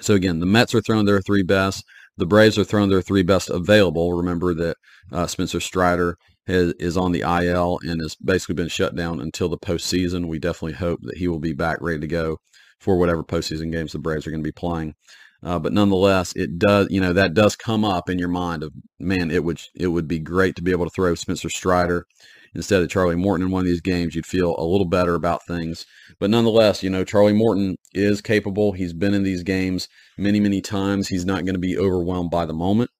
So 0.00 0.14
again, 0.14 0.40
the 0.40 0.46
Mets 0.46 0.74
are 0.74 0.80
throwing 0.80 1.04
their 1.04 1.20
three 1.20 1.42
best. 1.42 1.84
The 2.16 2.26
Braves 2.26 2.58
are 2.58 2.64
throwing 2.64 2.90
their 2.90 3.02
three 3.02 3.22
best 3.22 3.50
available. 3.50 4.14
Remember 4.14 4.54
that 4.54 4.76
uh, 5.12 5.26
Spencer 5.26 5.60
Strider 5.60 6.16
has, 6.46 6.72
is 6.78 6.96
on 6.96 7.12
the 7.12 7.20
IL 7.20 7.80
and 7.82 8.00
has 8.00 8.14
basically 8.16 8.54
been 8.54 8.68
shut 8.68 8.94
down 8.94 9.20
until 9.20 9.48
the 9.48 9.58
postseason. 9.58 10.28
We 10.28 10.38
definitely 10.38 10.74
hope 10.74 11.00
that 11.02 11.18
he 11.18 11.28
will 11.28 11.38
be 11.38 11.52
back 11.52 11.78
ready 11.80 12.00
to 12.00 12.06
go 12.06 12.38
for 12.80 12.98
whatever 12.98 13.22
postseason 13.22 13.70
games 13.70 13.92
the 13.92 13.98
Braves 13.98 14.26
are 14.26 14.30
going 14.30 14.42
to 14.42 14.48
be 14.48 14.52
playing. 14.52 14.94
Uh, 15.42 15.58
but 15.58 15.72
nonetheless, 15.72 16.34
it 16.36 16.58
does, 16.58 16.88
you 16.90 17.00
know, 17.00 17.12
that 17.12 17.34
does 17.34 17.56
come 17.56 17.84
up 17.84 18.10
in 18.10 18.18
your 18.18 18.28
mind 18.28 18.62
of, 18.62 18.72
man, 18.98 19.30
it 19.30 19.42
would, 19.42 19.60
it 19.74 19.86
would 19.86 20.06
be 20.06 20.18
great 20.18 20.54
to 20.56 20.62
be 20.62 20.70
able 20.70 20.84
to 20.84 20.90
throw 20.90 21.14
Spencer 21.14 21.48
Strider 21.48 22.06
instead 22.54 22.82
of 22.82 22.90
Charlie 22.90 23.16
Morton 23.16 23.46
in 23.46 23.52
one 23.52 23.60
of 23.60 23.66
these 23.66 23.80
games. 23.80 24.14
You'd 24.14 24.26
feel 24.26 24.54
a 24.58 24.64
little 24.64 24.86
better 24.86 25.14
about 25.14 25.46
things. 25.46 25.86
But 26.18 26.30
nonetheless, 26.30 26.82
you 26.82 26.90
know, 26.90 27.04
Charlie 27.04 27.32
Morton 27.32 27.76
is 27.94 28.20
capable. 28.20 28.72
He's 28.72 28.92
been 28.92 29.14
in 29.14 29.22
these 29.22 29.42
games 29.42 29.88
many, 30.18 30.40
many 30.40 30.60
times. 30.60 31.08
He's 31.08 31.24
not 31.24 31.44
going 31.44 31.54
to 31.54 31.60
be 31.60 31.78
overwhelmed 31.78 32.30
by 32.30 32.44
the 32.44 32.52
moment. 32.52 32.90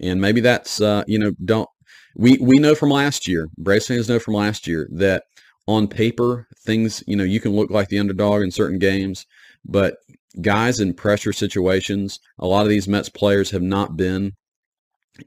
And 0.00 0.20
maybe 0.20 0.40
that's, 0.40 0.80
uh, 0.80 1.04
you 1.06 1.18
know, 1.18 1.32
don't, 1.44 1.68
we, 2.16 2.38
we 2.40 2.58
know 2.58 2.74
from 2.74 2.90
last 2.90 3.28
year, 3.28 3.48
Braves 3.58 3.86
fans 3.86 4.08
know 4.08 4.18
from 4.18 4.34
last 4.34 4.66
year 4.66 4.88
that 4.92 5.24
on 5.66 5.88
paper, 5.88 6.46
things, 6.64 7.02
you 7.06 7.16
know, 7.16 7.24
you 7.24 7.40
can 7.40 7.52
look 7.52 7.70
like 7.70 7.88
the 7.88 7.98
underdog 7.98 8.42
in 8.42 8.50
certain 8.50 8.78
games, 8.78 9.26
but 9.64 9.96
guys 10.40 10.80
in 10.80 10.94
pressure 10.94 11.32
situations, 11.32 12.20
a 12.38 12.46
lot 12.46 12.62
of 12.62 12.68
these 12.68 12.86
Mets 12.86 13.08
players 13.08 13.50
have 13.50 13.62
not 13.62 13.96
been 13.96 14.32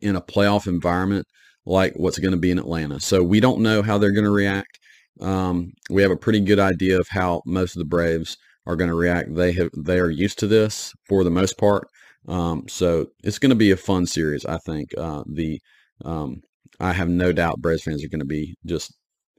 in 0.01 0.15
a 0.15 0.21
playoff 0.21 0.67
environment 0.67 1.25
like 1.65 1.93
what's 1.95 2.19
going 2.19 2.31
to 2.31 2.37
be 2.37 2.51
in 2.51 2.59
Atlanta. 2.59 2.99
So 2.99 3.23
we 3.23 3.39
don't 3.39 3.61
know 3.61 3.81
how 3.81 3.97
they're 3.97 4.11
going 4.11 4.25
to 4.25 4.31
react. 4.31 4.79
Um, 5.19 5.73
we 5.89 6.01
have 6.01 6.11
a 6.11 6.17
pretty 6.17 6.39
good 6.39 6.59
idea 6.59 6.97
of 6.97 7.07
how 7.09 7.41
most 7.45 7.75
of 7.75 7.79
the 7.79 7.85
Braves 7.85 8.37
are 8.65 8.75
going 8.75 8.89
to 8.89 8.95
react. 8.95 9.35
They 9.35 9.51
have 9.53 9.69
they 9.75 9.99
are 9.99 10.09
used 10.09 10.39
to 10.39 10.47
this 10.47 10.93
for 11.07 11.23
the 11.23 11.29
most 11.29 11.57
part. 11.57 11.87
Um, 12.27 12.65
so 12.67 13.07
it's 13.23 13.39
going 13.39 13.49
to 13.49 13.55
be 13.55 13.71
a 13.71 13.77
fun 13.77 14.05
series. 14.05 14.45
I 14.45 14.57
think 14.65 14.89
uh, 14.97 15.23
the 15.27 15.59
um, 16.05 16.41
I 16.79 16.93
have 16.93 17.09
no 17.09 17.31
doubt 17.33 17.59
Braves 17.59 17.83
fans 17.83 18.03
are 18.03 18.09
going 18.09 18.19
to 18.19 18.25
be 18.25 18.55
just 18.65 18.93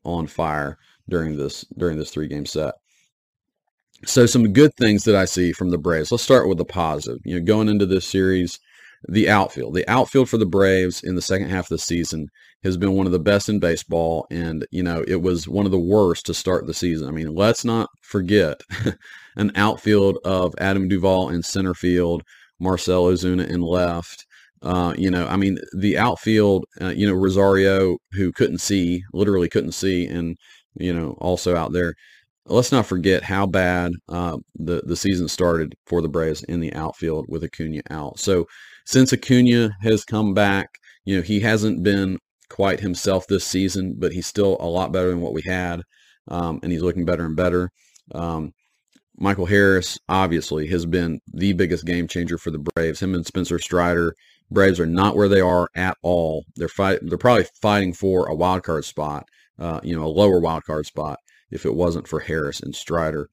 on 0.04 0.26
fire 0.26 0.78
during 1.08 1.36
this 1.36 1.64
during 1.76 1.98
this 1.98 2.10
three 2.10 2.28
game 2.28 2.46
set. 2.46 2.74
So 4.06 4.24
some 4.26 4.52
good 4.52 4.72
things 4.78 5.04
that 5.04 5.14
I 5.16 5.26
see 5.26 5.52
from 5.52 5.70
the 5.70 5.78
Braves. 5.78 6.10
Let's 6.10 6.24
start 6.24 6.48
with 6.48 6.58
the 6.58 6.64
positive. 6.64 7.18
You 7.24 7.38
know, 7.38 7.44
going 7.44 7.68
into 7.68 7.84
this 7.84 8.06
series, 8.06 8.58
the 9.08 9.28
outfield. 9.28 9.74
The 9.74 9.88
outfield 9.88 10.28
for 10.28 10.38
the 10.38 10.46
Braves 10.46 11.02
in 11.02 11.14
the 11.14 11.22
second 11.22 11.50
half 11.50 11.64
of 11.64 11.70
the 11.70 11.78
season 11.78 12.28
has 12.62 12.76
been 12.76 12.92
one 12.92 13.06
of 13.06 13.12
the 13.12 13.18
best 13.18 13.48
in 13.48 13.58
baseball, 13.58 14.26
and 14.30 14.66
you 14.70 14.82
know 14.82 15.04
it 15.06 15.22
was 15.22 15.48
one 15.48 15.66
of 15.66 15.72
the 15.72 15.78
worst 15.78 16.26
to 16.26 16.34
start 16.34 16.66
the 16.66 16.74
season. 16.74 17.08
I 17.08 17.10
mean, 17.10 17.34
let's 17.34 17.64
not 17.64 17.88
forget 18.02 18.60
an 19.36 19.52
outfield 19.54 20.18
of 20.24 20.54
Adam 20.58 20.88
Duvall 20.88 21.30
in 21.30 21.42
center 21.42 21.74
field, 21.74 22.22
Marcell 22.58 23.04
Ozuna 23.04 23.48
in 23.48 23.60
left. 23.60 24.26
Uh, 24.62 24.94
you 24.96 25.10
know, 25.10 25.26
I 25.26 25.36
mean, 25.36 25.58
the 25.76 25.96
outfield. 25.98 26.64
Uh, 26.80 26.88
you 26.88 27.06
know, 27.06 27.14
Rosario, 27.14 27.98
who 28.12 28.32
couldn't 28.32 28.58
see, 28.58 29.02
literally 29.12 29.48
couldn't 29.48 29.72
see, 29.72 30.06
and 30.06 30.36
you 30.74 30.92
know, 30.92 31.16
also 31.20 31.56
out 31.56 31.72
there. 31.72 31.94
Let's 32.46 32.72
not 32.72 32.86
forget 32.86 33.22
how 33.22 33.46
bad 33.46 33.92
uh, 34.08 34.38
the 34.56 34.82
the 34.84 34.96
season 34.96 35.28
started 35.28 35.74
for 35.86 36.02
the 36.02 36.08
Braves 36.08 36.42
in 36.44 36.60
the 36.60 36.72
outfield 36.74 37.26
with 37.28 37.44
Acuna 37.44 37.82
out. 37.90 38.18
So 38.18 38.46
since 38.86 39.12
Acuna 39.12 39.70
has 39.82 40.04
come 40.04 40.34
back, 40.34 40.68
you 41.04 41.16
know, 41.16 41.22
he 41.22 41.40
hasn't 41.40 41.82
been 41.82 42.18
quite 42.48 42.80
himself 42.80 43.26
this 43.28 43.46
season, 43.46 43.94
but 43.98 44.12
he's 44.12 44.26
still 44.26 44.56
a 44.60 44.66
lot 44.66 44.92
better 44.92 45.10
than 45.10 45.20
what 45.20 45.32
we 45.32 45.42
had, 45.42 45.82
um, 46.28 46.60
and 46.62 46.72
he's 46.72 46.82
looking 46.82 47.04
better 47.04 47.24
and 47.24 47.36
better. 47.36 47.70
Um, 48.12 48.52
Michael 49.16 49.46
Harris 49.46 49.98
obviously 50.08 50.66
has 50.68 50.86
been 50.86 51.20
the 51.32 51.52
biggest 51.52 51.84
game 51.84 52.08
changer 52.08 52.38
for 52.38 52.50
the 52.50 52.58
Braves. 52.58 53.00
Him 53.00 53.14
and 53.14 53.24
Spencer 53.24 53.58
Strider, 53.58 54.14
Braves 54.50 54.80
are 54.80 54.86
not 54.86 55.16
where 55.16 55.28
they 55.28 55.40
are 55.40 55.68
at 55.74 55.96
all. 56.02 56.44
They're 56.56 56.68
fight. 56.68 57.00
They're 57.02 57.18
probably 57.18 57.46
fighting 57.60 57.92
for 57.92 58.26
a 58.26 58.34
wild 58.34 58.64
card 58.64 58.84
spot, 58.84 59.26
uh, 59.58 59.80
you 59.82 59.96
know, 59.96 60.04
a 60.04 60.08
lower 60.08 60.40
wild 60.40 60.64
card 60.64 60.86
spot 60.86 61.18
if 61.50 61.64
it 61.64 61.74
wasn't 61.74 62.08
for 62.08 62.20
Harris 62.20 62.60
and 62.60 62.74
Strider. 62.74 63.28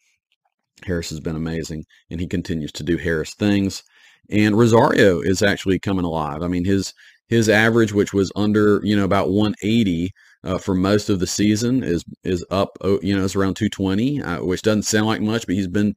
Harris 0.85 1.09
has 1.09 1.19
been 1.19 1.35
amazing, 1.35 1.85
and 2.09 2.19
he 2.19 2.27
continues 2.27 2.71
to 2.73 2.83
do 2.83 2.97
Harris 2.97 3.33
things. 3.33 3.83
And 4.29 4.57
Rosario 4.57 5.21
is 5.21 5.41
actually 5.41 5.79
coming 5.79 6.05
alive. 6.05 6.43
I 6.43 6.47
mean, 6.47 6.65
his 6.65 6.93
his 7.27 7.49
average, 7.49 7.93
which 7.93 8.13
was 8.13 8.31
under 8.35 8.79
you 8.83 8.95
know 8.95 9.05
about 9.05 9.29
180 9.29 10.11
uh, 10.43 10.57
for 10.57 10.75
most 10.75 11.09
of 11.09 11.19
the 11.19 11.27
season, 11.27 11.83
is 11.83 12.03
is 12.23 12.45
up. 12.51 12.77
Oh, 12.81 12.99
you 13.01 13.17
know, 13.17 13.25
it's 13.25 13.35
around 13.35 13.55
220, 13.55 14.21
uh, 14.21 14.43
which 14.43 14.61
doesn't 14.61 14.83
sound 14.83 15.07
like 15.07 15.21
much, 15.21 15.47
but 15.47 15.55
he's 15.55 15.67
been 15.67 15.95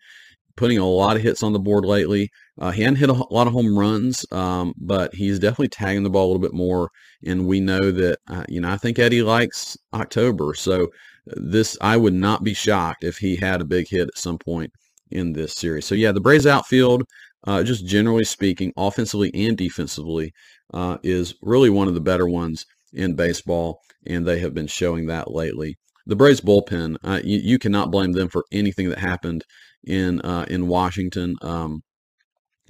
putting 0.60 0.76
a 0.76 0.86
lot 0.86 1.16
of 1.16 1.22
hits 1.22 1.42
on 1.42 1.54
the 1.54 1.58
board 1.58 1.86
lately. 1.86 2.30
Uh, 2.60 2.70
he 2.70 2.82
hadn't 2.82 2.98
hit 2.98 3.08
a 3.08 3.14
lot 3.14 3.46
of 3.46 3.54
home 3.54 3.78
runs, 3.78 4.26
um, 4.30 4.74
but 4.76 5.14
he's 5.14 5.38
definitely 5.38 5.68
tagging 5.68 6.02
the 6.02 6.10
ball 6.10 6.26
a 6.26 6.28
little 6.28 6.42
bit 6.42 6.52
more. 6.52 6.90
And 7.24 7.46
we 7.46 7.60
know 7.60 7.90
that, 7.90 8.18
uh, 8.28 8.44
you 8.46 8.60
know, 8.60 8.70
I 8.70 8.76
think 8.76 8.98
Eddie 8.98 9.22
likes 9.22 9.78
October. 9.94 10.52
So 10.54 10.88
this, 11.24 11.78
I 11.80 11.96
would 11.96 12.12
not 12.12 12.44
be 12.44 12.52
shocked 12.52 13.04
if 13.04 13.16
he 13.16 13.36
had 13.36 13.62
a 13.62 13.64
big 13.64 13.88
hit 13.88 14.08
at 14.08 14.18
some 14.18 14.36
point 14.36 14.70
in 15.10 15.32
this 15.32 15.54
series. 15.54 15.86
So 15.86 15.94
yeah, 15.94 16.12
the 16.12 16.20
Braves 16.20 16.46
outfield, 16.46 17.04
uh, 17.46 17.62
just 17.62 17.86
generally 17.86 18.24
speaking, 18.24 18.70
offensively 18.76 19.30
and 19.32 19.56
defensively, 19.56 20.34
uh, 20.74 20.98
is 21.02 21.34
really 21.40 21.70
one 21.70 21.88
of 21.88 21.94
the 21.94 22.02
better 22.02 22.28
ones 22.28 22.66
in 22.92 23.16
baseball, 23.16 23.80
and 24.06 24.26
they 24.26 24.40
have 24.40 24.52
been 24.52 24.66
showing 24.66 25.06
that 25.06 25.30
lately. 25.30 25.78
The 26.06 26.16
Braves 26.16 26.42
bullpen, 26.42 26.96
uh, 27.02 27.20
you, 27.24 27.38
you, 27.38 27.58
cannot 27.58 27.90
blame 27.90 28.12
them 28.12 28.28
for 28.28 28.44
anything 28.52 28.88
that 28.88 28.98
happened 28.98 29.44
in 29.84 30.20
uh, 30.20 30.46
in 30.48 30.68
Washington. 30.68 31.36
Um, 31.42 31.82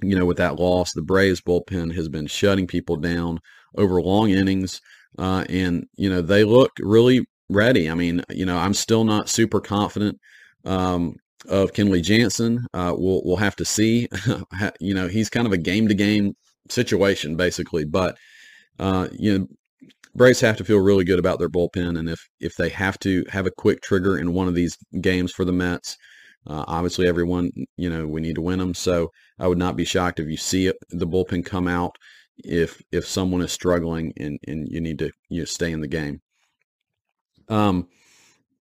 you 0.01 0.17
know, 0.17 0.25
with 0.25 0.37
that 0.37 0.59
loss, 0.59 0.93
the 0.93 1.01
Braves 1.01 1.41
bullpen 1.41 1.93
has 1.95 2.09
been 2.09 2.27
shutting 2.27 2.67
people 2.67 2.95
down 2.95 3.39
over 3.77 4.01
long 4.01 4.29
innings, 4.29 4.81
uh, 5.17 5.45
and 5.49 5.85
you 5.95 6.09
know 6.09 6.21
they 6.21 6.43
look 6.43 6.71
really 6.79 7.25
ready. 7.49 7.89
I 7.89 7.93
mean, 7.93 8.23
you 8.29 8.45
know, 8.45 8.57
I'm 8.57 8.73
still 8.73 9.03
not 9.03 9.29
super 9.29 9.59
confident 9.59 10.17
um, 10.65 11.15
of 11.47 11.73
Kenley 11.73 12.01
Jansen. 12.01 12.65
Uh, 12.73 12.93
we'll 12.97 13.21
we'll 13.23 13.37
have 13.37 13.55
to 13.57 13.65
see. 13.65 14.07
you 14.79 14.93
know, 14.93 15.07
he's 15.07 15.29
kind 15.29 15.47
of 15.47 15.53
a 15.53 15.57
game 15.57 15.87
to 15.87 15.93
game 15.93 16.33
situation 16.69 17.35
basically, 17.35 17.85
but 17.85 18.17
uh, 18.79 19.07
you 19.11 19.37
know, 19.37 19.47
Braves 20.15 20.41
have 20.41 20.57
to 20.57 20.65
feel 20.65 20.79
really 20.79 21.05
good 21.05 21.19
about 21.19 21.39
their 21.39 21.49
bullpen, 21.49 21.97
and 21.97 22.09
if 22.09 22.27
if 22.39 22.55
they 22.55 22.69
have 22.69 22.97
to 22.99 23.23
have 23.29 23.45
a 23.45 23.51
quick 23.51 23.81
trigger 23.81 24.17
in 24.17 24.33
one 24.33 24.47
of 24.47 24.55
these 24.55 24.77
games 24.99 25.31
for 25.31 25.45
the 25.45 25.53
Mets, 25.53 25.97
uh, 26.47 26.65
obviously 26.67 27.07
everyone 27.07 27.51
you 27.77 27.89
know 27.89 28.07
we 28.07 28.21
need 28.21 28.35
to 28.35 28.41
win 28.41 28.59
them. 28.59 28.73
So 28.73 29.11
I 29.39 29.47
would 29.47 29.57
not 29.57 29.75
be 29.75 29.85
shocked 29.85 30.19
if 30.19 30.27
you 30.27 30.37
see 30.37 30.71
the 30.89 31.07
bullpen 31.07 31.45
come 31.45 31.67
out 31.67 31.95
if 32.43 32.81
if 32.91 33.05
someone 33.05 33.41
is 33.41 33.51
struggling 33.51 34.13
and 34.17 34.39
and 34.47 34.67
you 34.69 34.81
need 34.81 34.99
to 34.99 35.11
you 35.29 35.39
know, 35.39 35.45
stay 35.45 35.71
in 35.71 35.81
the 35.81 35.87
game. 35.87 36.21
Um, 37.49 37.87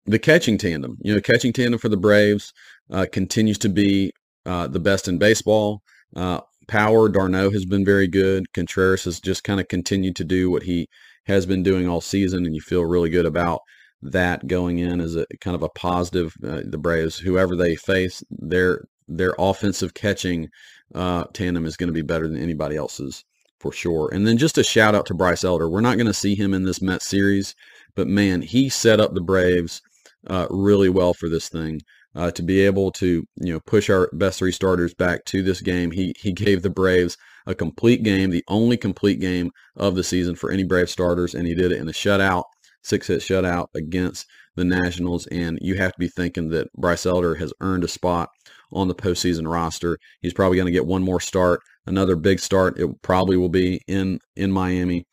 the 0.05 0.19
catching 0.19 0.57
tandem, 0.57 0.97
you 1.01 1.13
know, 1.13 1.21
catching 1.21 1.53
tandem 1.53 1.79
for 1.79 1.89
the 1.89 1.97
Braves 1.97 2.51
uh, 2.91 3.05
continues 3.11 3.59
to 3.59 3.69
be 3.69 4.11
uh, 4.45 4.67
the 4.67 4.79
best 4.79 5.07
in 5.07 5.19
baseball. 5.19 5.81
Uh, 6.15 6.41
power, 6.67 7.09
d'Arnaud 7.09 7.51
has 7.51 7.65
been 7.65 7.85
very 7.85 8.07
good. 8.07 8.51
Contreras 8.53 9.03
has 9.03 9.19
just 9.19 9.43
kind 9.43 9.59
of 9.59 9.67
continued 9.67 10.15
to 10.15 10.23
do 10.23 10.49
what 10.49 10.63
he 10.63 10.87
has 11.25 11.45
been 11.45 11.61
doing 11.61 11.87
all 11.87 12.01
season, 12.01 12.45
and 12.45 12.55
you 12.55 12.61
feel 12.61 12.85
really 12.85 13.09
good 13.09 13.25
about 13.25 13.61
that 14.01 14.47
going 14.47 14.79
in 14.79 15.01
as 15.01 15.15
a 15.15 15.25
kind 15.41 15.55
of 15.55 15.63
a 15.63 15.69
positive. 15.69 16.35
Uh, 16.43 16.61
the 16.65 16.77
Braves, 16.77 17.17
whoever 17.17 17.55
they 17.55 17.75
face, 17.75 18.23
their 18.29 18.85
their 19.07 19.35
offensive 19.39 19.93
catching 19.93 20.49
uh, 20.95 21.23
tandem 21.33 21.65
is 21.65 21.77
going 21.77 21.87
to 21.87 21.93
be 21.93 22.01
better 22.01 22.27
than 22.27 22.41
anybody 22.41 22.75
else's 22.75 23.25
for 23.59 23.71
sure. 23.71 24.09
And 24.13 24.25
then 24.25 24.37
just 24.37 24.57
a 24.57 24.63
shout 24.63 24.95
out 24.95 25.05
to 25.07 25.13
Bryce 25.13 25.43
Elder. 25.43 25.69
We're 25.69 25.81
not 25.81 25.97
going 25.97 26.07
to 26.07 26.13
see 26.13 26.35
him 26.35 26.53
in 26.53 26.63
this 26.63 26.81
Met 26.81 27.01
series, 27.01 27.55
but 27.95 28.07
man, 28.07 28.41
he 28.41 28.69
set 28.69 28.99
up 28.99 29.13
the 29.13 29.21
Braves 29.21 29.81
uh, 30.27 30.47
really 30.49 30.89
well 30.89 31.13
for 31.13 31.29
this 31.29 31.49
thing. 31.49 31.81
Uh, 32.15 32.31
to 32.31 32.41
be 32.41 32.61
able 32.61 32.91
to 32.91 33.23
you 33.35 33.53
know 33.53 33.59
push 33.59 33.87
our 33.89 34.09
best 34.13 34.39
three 34.39 34.51
starters 34.51 34.95
back 34.95 35.25
to 35.25 35.43
this 35.43 35.61
game, 35.61 35.91
he 35.91 36.13
he 36.17 36.33
gave 36.33 36.63
the 36.63 36.69
Braves 36.69 37.17
a 37.45 37.53
complete 37.53 38.03
game, 38.03 38.31
the 38.31 38.43
only 38.47 38.77
complete 38.77 39.19
game 39.19 39.51
of 39.75 39.95
the 39.95 40.03
season 40.03 40.35
for 40.35 40.51
any 40.51 40.63
Brave 40.63 40.89
starters, 40.89 41.35
and 41.35 41.47
he 41.47 41.53
did 41.53 41.71
it 41.71 41.79
in 41.79 41.87
a 41.87 41.91
shutout, 41.91 42.45
six 42.81 43.07
hit 43.07 43.21
shutout 43.21 43.67
against 43.75 44.25
the 44.55 44.65
Nationals. 44.65 45.27
And 45.27 45.57
you 45.61 45.75
have 45.75 45.93
to 45.93 45.99
be 45.99 46.07
thinking 46.07 46.49
that 46.49 46.71
Bryce 46.73 47.05
Elder 47.05 47.35
has 47.35 47.53
earned 47.61 47.83
a 47.83 47.87
spot 47.87 48.29
on 48.71 48.87
the 48.87 48.95
postseason 48.95 49.51
roster. 49.51 49.97
He's 50.21 50.33
probably 50.33 50.57
going 50.57 50.67
to 50.67 50.71
get 50.71 50.85
one 50.85 51.03
more 51.03 51.19
start, 51.19 51.61
another 51.85 52.15
big 52.15 52.39
start. 52.39 52.79
It 52.79 53.01
probably 53.01 53.37
will 53.37 53.49
be 53.49 53.81
in 53.87 54.19
in 54.35 54.51
Miami. 54.51 55.05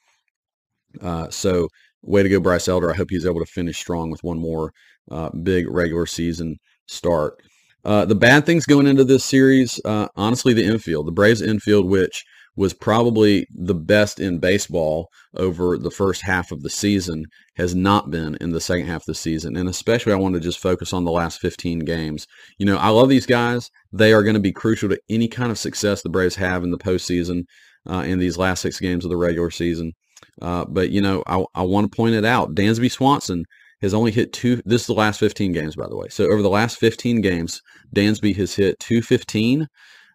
Uh, 1.00 1.29
so 1.31 1.68
way 2.02 2.22
to 2.22 2.29
go, 2.29 2.40
Bryce 2.40 2.68
Elder. 2.68 2.90
I 2.90 2.96
hope 2.96 3.09
he's 3.11 3.26
able 3.26 3.40
to 3.40 3.50
finish 3.50 3.79
strong 3.79 4.11
with 4.11 4.22
one 4.22 4.38
more 4.38 4.72
uh, 5.11 5.31
big 5.31 5.68
regular 5.68 6.07
season 6.07 6.59
start. 6.87 7.42
Uh, 7.85 8.05
the 8.05 8.14
bad 8.14 8.44
things 8.44 8.66
going 8.66 8.87
into 8.87 9.05
this 9.05 9.24
series, 9.24 9.81
uh, 9.85 10.09
honestly, 10.16 10.52
the 10.52 10.64
infield, 10.64 11.07
the 11.07 11.12
Braves 11.12 11.40
infield, 11.40 11.88
which 11.88 12.24
was 12.56 12.72
probably 12.72 13.46
the 13.54 13.74
best 13.74 14.18
in 14.18 14.38
baseball 14.38 15.10
over 15.34 15.76
the 15.76 15.90
first 15.90 16.22
half 16.22 16.50
of 16.50 16.62
the 16.62 16.70
season, 16.70 17.26
has 17.56 17.74
not 17.74 18.10
been 18.10 18.36
in 18.40 18.50
the 18.50 18.60
second 18.60 18.86
half 18.86 19.02
of 19.02 19.06
the 19.06 19.14
season. 19.14 19.56
And 19.56 19.68
especially, 19.68 20.12
I 20.12 20.16
want 20.16 20.34
to 20.34 20.40
just 20.40 20.58
focus 20.58 20.92
on 20.92 21.04
the 21.04 21.10
last 21.10 21.40
15 21.40 21.80
games. 21.80 22.26
You 22.58 22.66
know, 22.66 22.78
I 22.78 22.88
love 22.88 23.08
these 23.08 23.26
guys. 23.26 23.70
They 23.92 24.12
are 24.12 24.22
going 24.22 24.34
to 24.34 24.40
be 24.40 24.52
crucial 24.52 24.88
to 24.88 25.00
any 25.10 25.28
kind 25.28 25.50
of 25.50 25.58
success 25.58 26.02
the 26.02 26.08
Braves 26.08 26.36
have 26.36 26.64
in 26.64 26.70
the 26.70 26.78
postseason 26.78 27.44
uh, 27.88 28.04
in 28.06 28.18
these 28.18 28.38
last 28.38 28.62
six 28.62 28.80
games 28.80 29.04
of 29.04 29.10
the 29.10 29.16
regular 29.16 29.50
season. 29.50 29.92
Uh, 30.40 30.64
but, 30.66 30.90
you 30.90 31.00
know, 31.00 31.22
I, 31.26 31.44
I 31.54 31.62
want 31.62 31.90
to 31.90 31.96
point 31.96 32.14
it 32.14 32.24
out. 32.24 32.54
Dansby 32.54 32.90
Swanson 32.90 33.44
has 33.82 33.94
only 33.94 34.10
hit 34.10 34.32
two. 34.32 34.62
This 34.64 34.82
is 34.82 34.86
the 34.86 34.94
last 34.94 35.20
15 35.20 35.52
games, 35.52 35.76
by 35.76 35.86
the 35.88 35.96
way. 35.96 36.08
So 36.08 36.24
over 36.24 36.42
the 36.42 36.48
last 36.48 36.78
15 36.78 37.20
games, 37.20 37.60
Dansby 37.94 38.34
has 38.36 38.54
hit 38.54 38.78
215, 38.80 39.68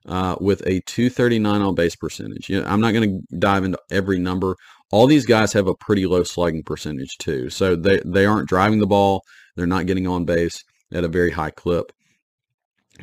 uh, 0.05 0.35
with 0.39 0.61
a 0.65 0.81
239 0.81 1.61
on 1.61 1.75
base 1.75 1.95
percentage. 1.95 2.49
You 2.49 2.61
know, 2.61 2.67
I'm 2.67 2.81
not 2.81 2.93
going 2.93 3.09
to 3.09 3.37
dive 3.37 3.63
into 3.63 3.79
every 3.91 4.19
number. 4.19 4.55
All 4.91 5.07
these 5.07 5.25
guys 5.25 5.53
have 5.53 5.67
a 5.67 5.75
pretty 5.75 6.05
low 6.05 6.23
slugging 6.23 6.63
percentage 6.63 7.17
too, 7.17 7.49
so 7.49 7.75
they 7.75 8.01
they 8.05 8.25
aren't 8.25 8.49
driving 8.49 8.79
the 8.79 8.87
ball. 8.87 9.23
They're 9.55 9.65
not 9.65 9.85
getting 9.85 10.07
on 10.07 10.25
base 10.25 10.63
at 10.93 11.03
a 11.03 11.07
very 11.07 11.31
high 11.31 11.51
clip. 11.51 11.91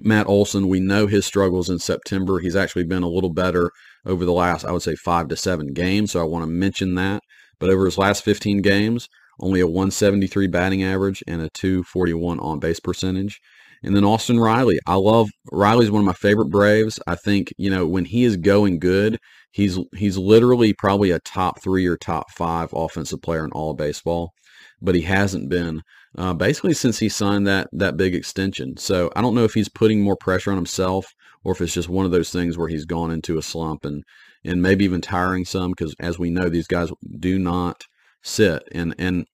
Matt 0.00 0.26
Olson, 0.26 0.68
we 0.68 0.80
know 0.80 1.06
his 1.06 1.26
struggles 1.26 1.70
in 1.70 1.78
September. 1.78 2.38
He's 2.38 2.56
actually 2.56 2.84
been 2.84 3.02
a 3.02 3.08
little 3.08 3.32
better 3.32 3.70
over 4.04 4.24
the 4.24 4.32
last, 4.32 4.64
I 4.64 4.70
would 4.70 4.82
say, 4.82 4.94
five 4.94 5.28
to 5.28 5.36
seven 5.36 5.72
games. 5.72 6.12
So 6.12 6.20
I 6.20 6.24
want 6.24 6.44
to 6.44 6.50
mention 6.50 6.94
that. 6.94 7.22
But 7.58 7.70
over 7.70 7.86
his 7.86 7.98
last 7.98 8.22
15 8.22 8.62
games, 8.62 9.08
only 9.40 9.60
a 9.60 9.66
173 9.66 10.46
batting 10.46 10.84
average 10.84 11.24
and 11.26 11.42
a 11.42 11.50
241 11.50 12.38
on 12.38 12.58
base 12.58 12.80
percentage. 12.80 13.40
And 13.82 13.94
then 13.94 14.04
Austin 14.04 14.40
Riley. 14.40 14.78
I 14.86 14.94
love 14.94 15.28
Riley's 15.52 15.90
one 15.90 16.00
of 16.00 16.06
my 16.06 16.12
favorite 16.12 16.50
Braves. 16.50 16.98
I 17.06 17.14
think, 17.14 17.52
you 17.56 17.70
know, 17.70 17.86
when 17.86 18.04
he 18.04 18.24
is 18.24 18.36
going 18.36 18.78
good, 18.78 19.18
he's 19.52 19.78
he's 19.94 20.18
literally 20.18 20.72
probably 20.72 21.10
a 21.10 21.20
top 21.20 21.62
3 21.62 21.86
or 21.86 21.96
top 21.96 22.30
5 22.32 22.70
offensive 22.72 23.22
player 23.22 23.44
in 23.44 23.52
all 23.52 23.70
of 23.70 23.76
baseball, 23.76 24.32
but 24.80 24.94
he 24.94 25.02
hasn't 25.02 25.48
been 25.48 25.82
uh, 26.16 26.34
basically 26.34 26.74
since 26.74 26.98
he 26.98 27.08
signed 27.08 27.46
that 27.46 27.68
that 27.72 27.96
big 27.96 28.14
extension. 28.14 28.76
So 28.76 29.10
I 29.14 29.20
don't 29.20 29.34
know 29.34 29.44
if 29.44 29.54
he's 29.54 29.68
putting 29.68 30.02
more 30.02 30.16
pressure 30.16 30.50
on 30.50 30.56
himself 30.56 31.06
or 31.44 31.52
if 31.52 31.60
it's 31.60 31.74
just 31.74 31.88
one 31.88 32.04
of 32.04 32.12
those 32.12 32.30
things 32.30 32.58
where 32.58 32.68
he's 32.68 32.84
gone 32.84 33.10
into 33.10 33.38
a 33.38 33.42
slump 33.42 33.84
and 33.84 34.02
and 34.44 34.62
maybe 34.62 34.84
even 34.84 35.00
tiring 35.00 35.44
some 35.44 35.70
because 35.70 35.94
as 36.00 36.18
we 36.18 36.30
know 36.30 36.48
these 36.48 36.66
guys 36.66 36.90
do 37.18 37.38
not 37.38 37.84
sit 38.22 38.62
and 38.72 38.94
and 38.98 39.26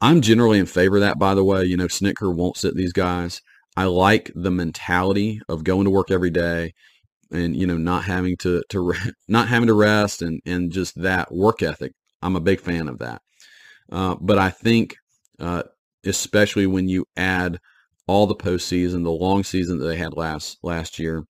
I'm 0.00 0.22
generally 0.22 0.58
in 0.58 0.66
favor 0.66 0.96
of 0.96 1.02
that 1.02 1.18
by 1.18 1.34
the 1.34 1.44
way 1.44 1.64
you 1.64 1.76
know 1.76 1.86
Snitker 1.86 2.34
won't 2.34 2.56
sit 2.56 2.74
these 2.74 2.92
guys 2.92 3.40
I 3.80 3.84
like 3.84 4.30
the 4.34 4.50
mentality 4.50 5.40
of 5.48 5.64
going 5.64 5.84
to 5.84 5.90
work 5.90 6.10
every 6.10 6.30
day 6.30 6.74
and 7.32 7.56
you 7.56 7.66
know 7.66 7.78
not 7.78 8.04
having 8.04 8.36
to 8.38 8.62
to 8.68 8.92
not 9.28 9.48
having 9.48 9.68
to 9.68 9.74
rest 9.74 10.20
and 10.20 10.40
and 10.44 10.70
just 10.70 11.00
that 11.00 11.32
work 11.32 11.62
ethic 11.62 11.92
I'm 12.20 12.36
a 12.36 12.40
big 12.40 12.60
fan 12.60 12.88
of 12.88 12.98
that 12.98 13.22
uh, 13.90 14.16
but 14.20 14.38
I 14.38 14.50
think 14.50 14.96
uh, 15.38 15.62
especially 16.04 16.66
when 16.66 16.88
you 16.88 17.06
add 17.16 17.58
all 18.06 18.26
the 18.26 18.34
postseason, 18.34 19.04
the 19.04 19.10
long 19.10 19.44
season 19.44 19.78
that 19.78 19.86
they 19.86 19.96
had 19.96 20.14
last 20.14 20.58
last 20.62 20.98
year 20.98 21.24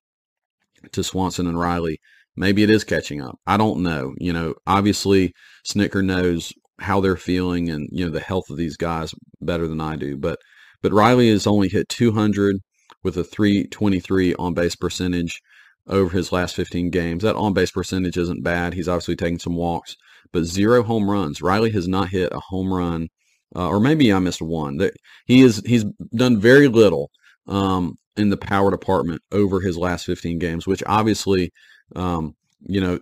to 0.91 1.03
Swanson 1.03 1.47
and 1.47 1.59
Riley. 1.59 1.99
Maybe 2.35 2.63
it 2.63 2.69
is 2.69 2.83
catching 2.83 3.21
up. 3.21 3.37
I 3.45 3.55
don't 3.57 3.81
know. 3.83 4.13
You 4.17 4.33
know, 4.33 4.55
obviously 4.65 5.33
Snitker 5.65 6.03
knows 6.03 6.51
how 6.79 6.99
they're 6.99 7.15
feeling 7.15 7.69
and 7.69 7.87
you 7.91 8.03
know 8.03 8.11
the 8.11 8.19
health 8.19 8.49
of 8.49 8.57
these 8.57 8.75
guys 8.75 9.13
better 9.39 9.67
than 9.67 9.79
I 9.79 9.95
do. 9.95 10.17
But 10.17 10.39
but 10.81 10.93
Riley 10.93 11.29
has 11.29 11.47
only 11.47 11.69
hit 11.69 11.89
200 11.89 12.57
with 13.03 13.17
a 13.17 13.23
323 13.23 14.35
on 14.35 14.53
base 14.53 14.75
percentage 14.75 15.41
over 15.87 16.15
his 16.15 16.31
last 16.31 16.55
15 16.55 16.89
games. 16.89 17.23
That 17.23 17.35
on 17.35 17.53
base 17.53 17.71
percentage 17.71 18.17
isn't 18.17 18.43
bad. 18.43 18.73
He's 18.73 18.87
obviously 18.87 19.15
taking 19.15 19.39
some 19.39 19.55
walks, 19.55 19.95
but 20.31 20.43
zero 20.43 20.83
home 20.83 21.09
runs. 21.09 21.41
Riley 21.41 21.71
has 21.71 21.87
not 21.87 22.09
hit 22.09 22.31
a 22.31 22.39
home 22.39 22.71
run 22.73 23.09
uh, 23.55 23.67
or 23.67 23.79
maybe 23.79 24.11
I 24.13 24.19
missed 24.19 24.41
one. 24.41 24.79
He 25.25 25.41
is 25.41 25.61
he's 25.65 25.83
done 26.15 26.39
very 26.39 26.67
little 26.67 27.11
um, 27.47 27.97
in 28.15 28.29
the 28.29 28.37
power 28.37 28.71
department 28.71 29.21
over 29.31 29.59
his 29.59 29.77
last 29.77 30.05
15 30.05 30.39
games, 30.39 30.65
which 30.65 30.83
obviously, 30.85 31.51
um, 31.95 32.35
you 32.61 32.79
know, 32.79 32.99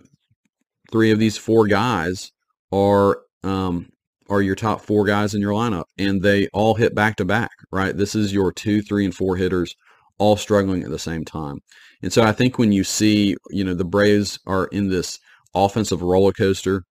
three 0.90 1.12
of 1.12 1.18
these 1.18 1.36
four 1.36 1.66
guys 1.66 2.32
are 2.72 3.20
um, 3.44 3.90
are 4.30 4.40
your 4.40 4.54
top 4.54 4.80
four 4.80 5.04
guys 5.04 5.34
in 5.34 5.40
your 5.40 5.52
lineup, 5.52 5.84
and 5.98 6.22
they 6.22 6.48
all 6.48 6.74
hit 6.74 6.94
back 6.94 7.16
to 7.16 7.24
back. 7.24 7.50
Right, 7.70 7.96
this 7.96 8.14
is 8.14 8.32
your 8.32 8.52
two, 8.52 8.80
three, 8.82 9.04
and 9.04 9.14
four 9.14 9.36
hitters 9.36 9.74
all 10.18 10.36
struggling 10.36 10.82
at 10.82 10.90
the 10.90 10.98
same 10.98 11.24
time. 11.24 11.58
And 12.02 12.12
so 12.12 12.22
I 12.22 12.32
think 12.32 12.58
when 12.58 12.72
you 12.72 12.84
see, 12.84 13.36
you 13.50 13.64
know, 13.64 13.74
the 13.74 13.84
Braves 13.84 14.38
are 14.46 14.66
in 14.66 14.88
this 14.88 15.18
offensive 15.54 16.02
roller 16.02 16.32
coaster 16.32 16.84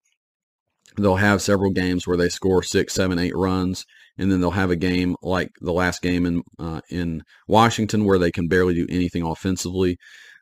they'll 0.98 1.16
have 1.16 1.42
several 1.42 1.72
games 1.72 2.08
where 2.08 2.18
they 2.18 2.30
score 2.30 2.64
six, 2.64 2.94
seven, 2.94 3.20
eight 3.20 3.36
runs, 3.36 3.86
and 4.18 4.32
then 4.32 4.42
they'll 4.42 4.52
have 4.52 4.72
a 4.72 4.76
game 4.76 5.16
like 5.22 5.52
the 5.62 5.74
last 5.74 6.02
game 6.02 6.26
in 6.26 6.42
uh, 6.58 6.82
in 6.90 7.24
Washington 7.48 8.06
where 8.06 8.20
they 8.20 8.32
can 8.32 8.48
barely 8.48 8.74
do 8.74 8.88
anything 8.90 9.24
offensively. 9.24 9.98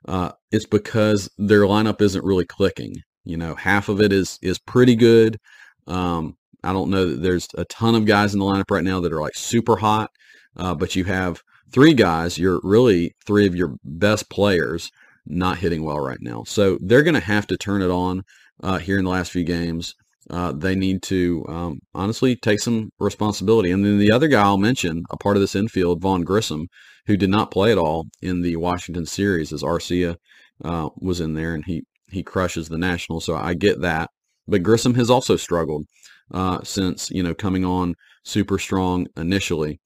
Uh, 0.08 0.32
it's 0.52 0.66
because 0.66 1.30
their 1.38 1.62
lineup 1.62 2.02
isn't 2.02 2.26
really 2.26 2.46
clicking. 2.46 2.96
You 3.24 3.38
know, 3.38 3.56
half 3.56 3.90
of 3.90 4.02
it 4.02 4.12
is 4.12 4.40
is 4.42 4.60
pretty 4.60 4.96
good. 4.96 5.38
Um, 5.86 6.36
I 6.68 6.74
don't 6.74 6.90
know 6.90 7.06
that 7.06 7.22
there's 7.22 7.48
a 7.58 7.66
ton 7.66 7.96
of 7.96 8.06
guys 8.06 8.34
in 8.34 8.40
the 8.40 8.46
lineup 8.46 8.72
right 8.72 8.84
now 8.84 9.00
that 9.02 9.14
are 9.14 9.22
like 9.22 9.36
super 9.36 9.78
hot, 9.78 10.12
uh, 10.56 10.76
but 10.76 10.96
you 10.96 11.04
have 11.06 11.42
three 11.72 11.94
guys. 11.94 12.38
You're 12.38 12.60
really 12.64 13.16
three 13.26 13.48
of 13.48 13.56
your 13.56 13.76
best 13.84 14.30
players 14.30 14.92
not 15.26 15.58
hitting 15.58 15.84
well 15.84 16.00
right 16.00 16.22
now. 16.22 16.44
So 16.46 16.78
they're 16.82 17.04
going 17.04 17.14
to 17.14 17.20
have 17.20 17.48
to 17.48 17.58
turn 17.58 17.82
it 17.82 17.92
on 17.92 18.24
uh, 18.64 18.78
here 18.80 18.98
in 18.98 19.06
the 19.06 19.12
last 19.12 19.32
few 19.32 19.44
games 19.44 19.96
uh, 20.30 20.52
they 20.52 20.76
need 20.76 21.02
to 21.04 21.46
um, 21.48 21.80
honestly 21.94 22.36
take 22.36 22.60
some 22.60 22.92
responsibility. 23.00 23.72
And 23.72 23.86
then 23.86 23.98
the 23.98 24.12
other 24.12 24.28
guy 24.28 24.42
I'll 24.42 24.58
mention, 24.58 25.04
a 25.10 25.18
part 25.18 25.38
of 25.38 25.42
this 25.42 25.56
infield, 25.56 26.02
Vaughn 26.02 26.24
Grissom, 26.24 26.68
who 27.06 27.16
did 27.16 27.30
not 27.30 27.52
play 27.52 27.72
at 27.72 27.78
all 27.78 28.08
in 28.22 28.42
the 28.42 28.58
Washington 28.58 29.06
series, 29.06 29.54
as 29.54 29.64
Arcia 29.64 30.18
uh, 30.64 30.90
was 30.98 31.22
in 31.22 31.34
there, 31.34 31.54
and 31.54 31.64
he 31.66 31.84
he 32.10 32.24
crushes 32.24 32.70
the 32.70 32.78
National. 32.78 33.20
So 33.22 33.36
I 33.36 33.54
get 33.54 33.82
that. 33.82 34.10
But 34.48 34.64
Grissom 34.64 34.96
has 34.96 35.10
also 35.10 35.36
struggled 35.36 35.86
uh, 36.32 36.60
since 36.64 37.10
you 37.12 37.24
know 37.24 37.34
coming 37.34 37.66
on 37.66 37.96
super 38.24 38.60
strong 38.60 39.08
initially. 39.16 39.80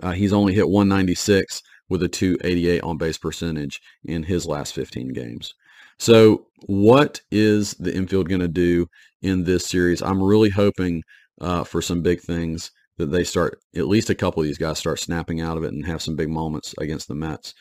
Uh, 0.00 0.12
he's 0.12 0.32
only 0.32 0.54
hit 0.54 0.68
196 0.68 1.62
with 1.88 2.02
a 2.02 2.08
288 2.08 2.82
on 2.82 2.98
base 2.98 3.18
percentage 3.18 3.80
in 4.04 4.22
his 4.22 4.46
last 4.46 4.74
15 4.74 5.12
games. 5.12 5.54
So, 5.98 6.46
what 6.66 7.20
is 7.30 7.72
the 7.74 7.94
infield 7.94 8.28
going 8.28 8.40
to 8.40 8.48
do 8.48 8.86
in 9.22 9.44
this 9.44 9.66
series? 9.66 10.00
I'm 10.00 10.22
really 10.22 10.50
hoping 10.50 11.02
uh, 11.40 11.64
for 11.64 11.82
some 11.82 12.02
big 12.02 12.20
things 12.20 12.70
that 12.98 13.06
they 13.06 13.24
start, 13.24 13.60
at 13.74 13.88
least 13.88 14.10
a 14.10 14.14
couple 14.14 14.42
of 14.42 14.46
these 14.46 14.58
guys 14.58 14.78
start 14.78 15.00
snapping 15.00 15.40
out 15.40 15.56
of 15.56 15.64
it 15.64 15.72
and 15.72 15.86
have 15.86 16.02
some 16.02 16.16
big 16.16 16.28
moments 16.28 16.74
against 16.78 17.08
the 17.08 17.14
Mets. 17.14 17.54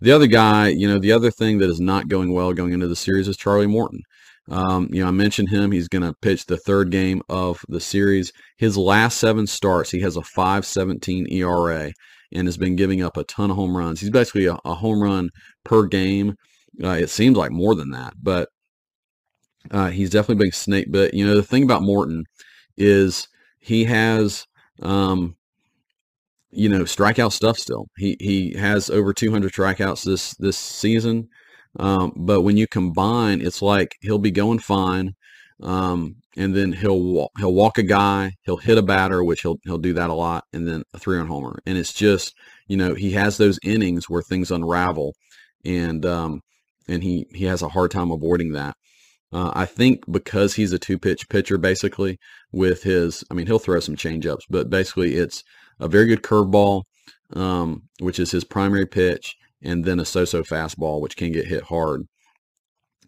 The 0.00 0.12
other 0.12 0.26
guy, 0.26 0.68
you 0.68 0.88
know, 0.88 0.98
the 0.98 1.12
other 1.12 1.30
thing 1.30 1.58
that 1.58 1.70
is 1.70 1.80
not 1.80 2.08
going 2.08 2.32
well 2.32 2.52
going 2.52 2.72
into 2.72 2.88
the 2.88 2.96
series 2.96 3.28
is 3.28 3.36
Charlie 3.36 3.66
Morton. 3.66 4.02
Um, 4.50 4.88
you 4.92 5.02
know, 5.02 5.08
I 5.08 5.12
mentioned 5.12 5.48
him. 5.48 5.72
He's 5.72 5.88
going 5.88 6.02
to 6.02 6.14
pitch 6.20 6.46
the 6.46 6.58
third 6.58 6.90
game 6.90 7.22
of 7.28 7.64
the 7.68 7.80
series. 7.80 8.32
His 8.56 8.76
last 8.76 9.18
seven 9.18 9.46
starts, 9.46 9.90
he 9.90 10.00
has 10.00 10.16
a 10.16 10.20
5.17 10.20 11.32
ERA 11.32 11.92
and 12.32 12.46
has 12.46 12.56
been 12.56 12.76
giving 12.76 13.02
up 13.02 13.16
a 13.16 13.24
ton 13.24 13.50
of 13.50 13.56
home 13.56 13.76
runs. 13.76 14.00
He's 14.00 14.10
basically 14.10 14.46
a, 14.46 14.58
a 14.64 14.74
home 14.74 15.02
run 15.02 15.30
per 15.64 15.86
game. 15.86 16.36
Uh, 16.82 16.90
it 16.90 17.08
seems 17.08 17.36
like 17.36 17.52
more 17.52 17.74
than 17.74 17.90
that, 17.90 18.14
but 18.20 18.48
uh, 19.70 19.90
he's 19.90 20.10
definitely 20.10 20.44
been 20.44 20.52
snake 20.52 20.90
bit. 20.90 21.14
You 21.14 21.26
know, 21.26 21.36
the 21.36 21.42
thing 21.42 21.62
about 21.62 21.82
Morton 21.82 22.24
is 22.76 23.28
he 23.60 23.84
has, 23.84 24.46
um, 24.82 25.36
you 26.50 26.68
know, 26.68 26.82
strikeout 26.82 27.32
stuff 27.32 27.58
still. 27.58 27.86
He 27.96 28.16
he 28.20 28.54
has 28.58 28.90
over 28.90 29.12
200 29.14 29.52
strikeouts 29.52 30.04
this 30.04 30.34
this 30.34 30.58
season. 30.58 31.28
Um, 31.78 32.12
but 32.16 32.42
when 32.42 32.56
you 32.56 32.66
combine, 32.66 33.40
it's 33.40 33.62
like 33.62 33.96
he'll 34.00 34.18
be 34.18 34.30
going 34.30 34.60
fine, 34.60 35.14
um, 35.62 36.16
and 36.36 36.54
then 36.54 36.72
he'll 36.72 37.00
walk, 37.00 37.32
he'll 37.38 37.54
walk 37.54 37.78
a 37.78 37.82
guy, 37.82 38.32
he'll 38.42 38.56
hit 38.58 38.78
a 38.78 38.82
batter, 38.82 39.24
which 39.24 39.42
he'll 39.42 39.58
he'll 39.64 39.78
do 39.78 39.94
that 39.94 40.10
a 40.10 40.14
lot, 40.14 40.44
and 40.52 40.68
then 40.68 40.84
a 40.92 40.98
three 40.98 41.16
run 41.16 41.26
homer. 41.26 41.58
And 41.66 41.76
it's 41.78 41.92
just 41.92 42.34
you 42.68 42.76
know 42.76 42.94
he 42.94 43.12
has 43.12 43.36
those 43.36 43.58
innings 43.62 44.08
where 44.08 44.22
things 44.22 44.50
unravel, 44.50 45.14
and 45.64 46.04
um, 46.06 46.40
and 46.88 47.02
he 47.02 47.26
he 47.34 47.44
has 47.44 47.62
a 47.62 47.68
hard 47.68 47.90
time 47.90 48.10
avoiding 48.10 48.52
that. 48.52 48.76
Uh, 49.32 49.50
I 49.52 49.66
think 49.66 50.04
because 50.10 50.54
he's 50.54 50.72
a 50.72 50.78
two 50.78 50.98
pitch 50.98 51.28
pitcher, 51.28 51.58
basically 51.58 52.18
with 52.52 52.84
his, 52.84 53.24
I 53.30 53.34
mean, 53.34 53.48
he'll 53.48 53.58
throw 53.58 53.80
some 53.80 53.96
changeups, 53.96 54.42
but 54.48 54.70
basically 54.70 55.16
it's 55.16 55.42
a 55.80 55.88
very 55.88 56.06
good 56.06 56.22
curveball, 56.22 56.84
um, 57.32 57.82
which 57.98 58.20
is 58.20 58.30
his 58.30 58.44
primary 58.44 58.86
pitch, 58.86 59.34
and 59.64 59.84
then 59.84 59.98
a 59.98 60.04
so-so 60.04 60.42
fastball, 60.42 61.00
which 61.00 61.16
can 61.16 61.32
get 61.32 61.46
hit 61.46 61.64
hard. 61.64 62.02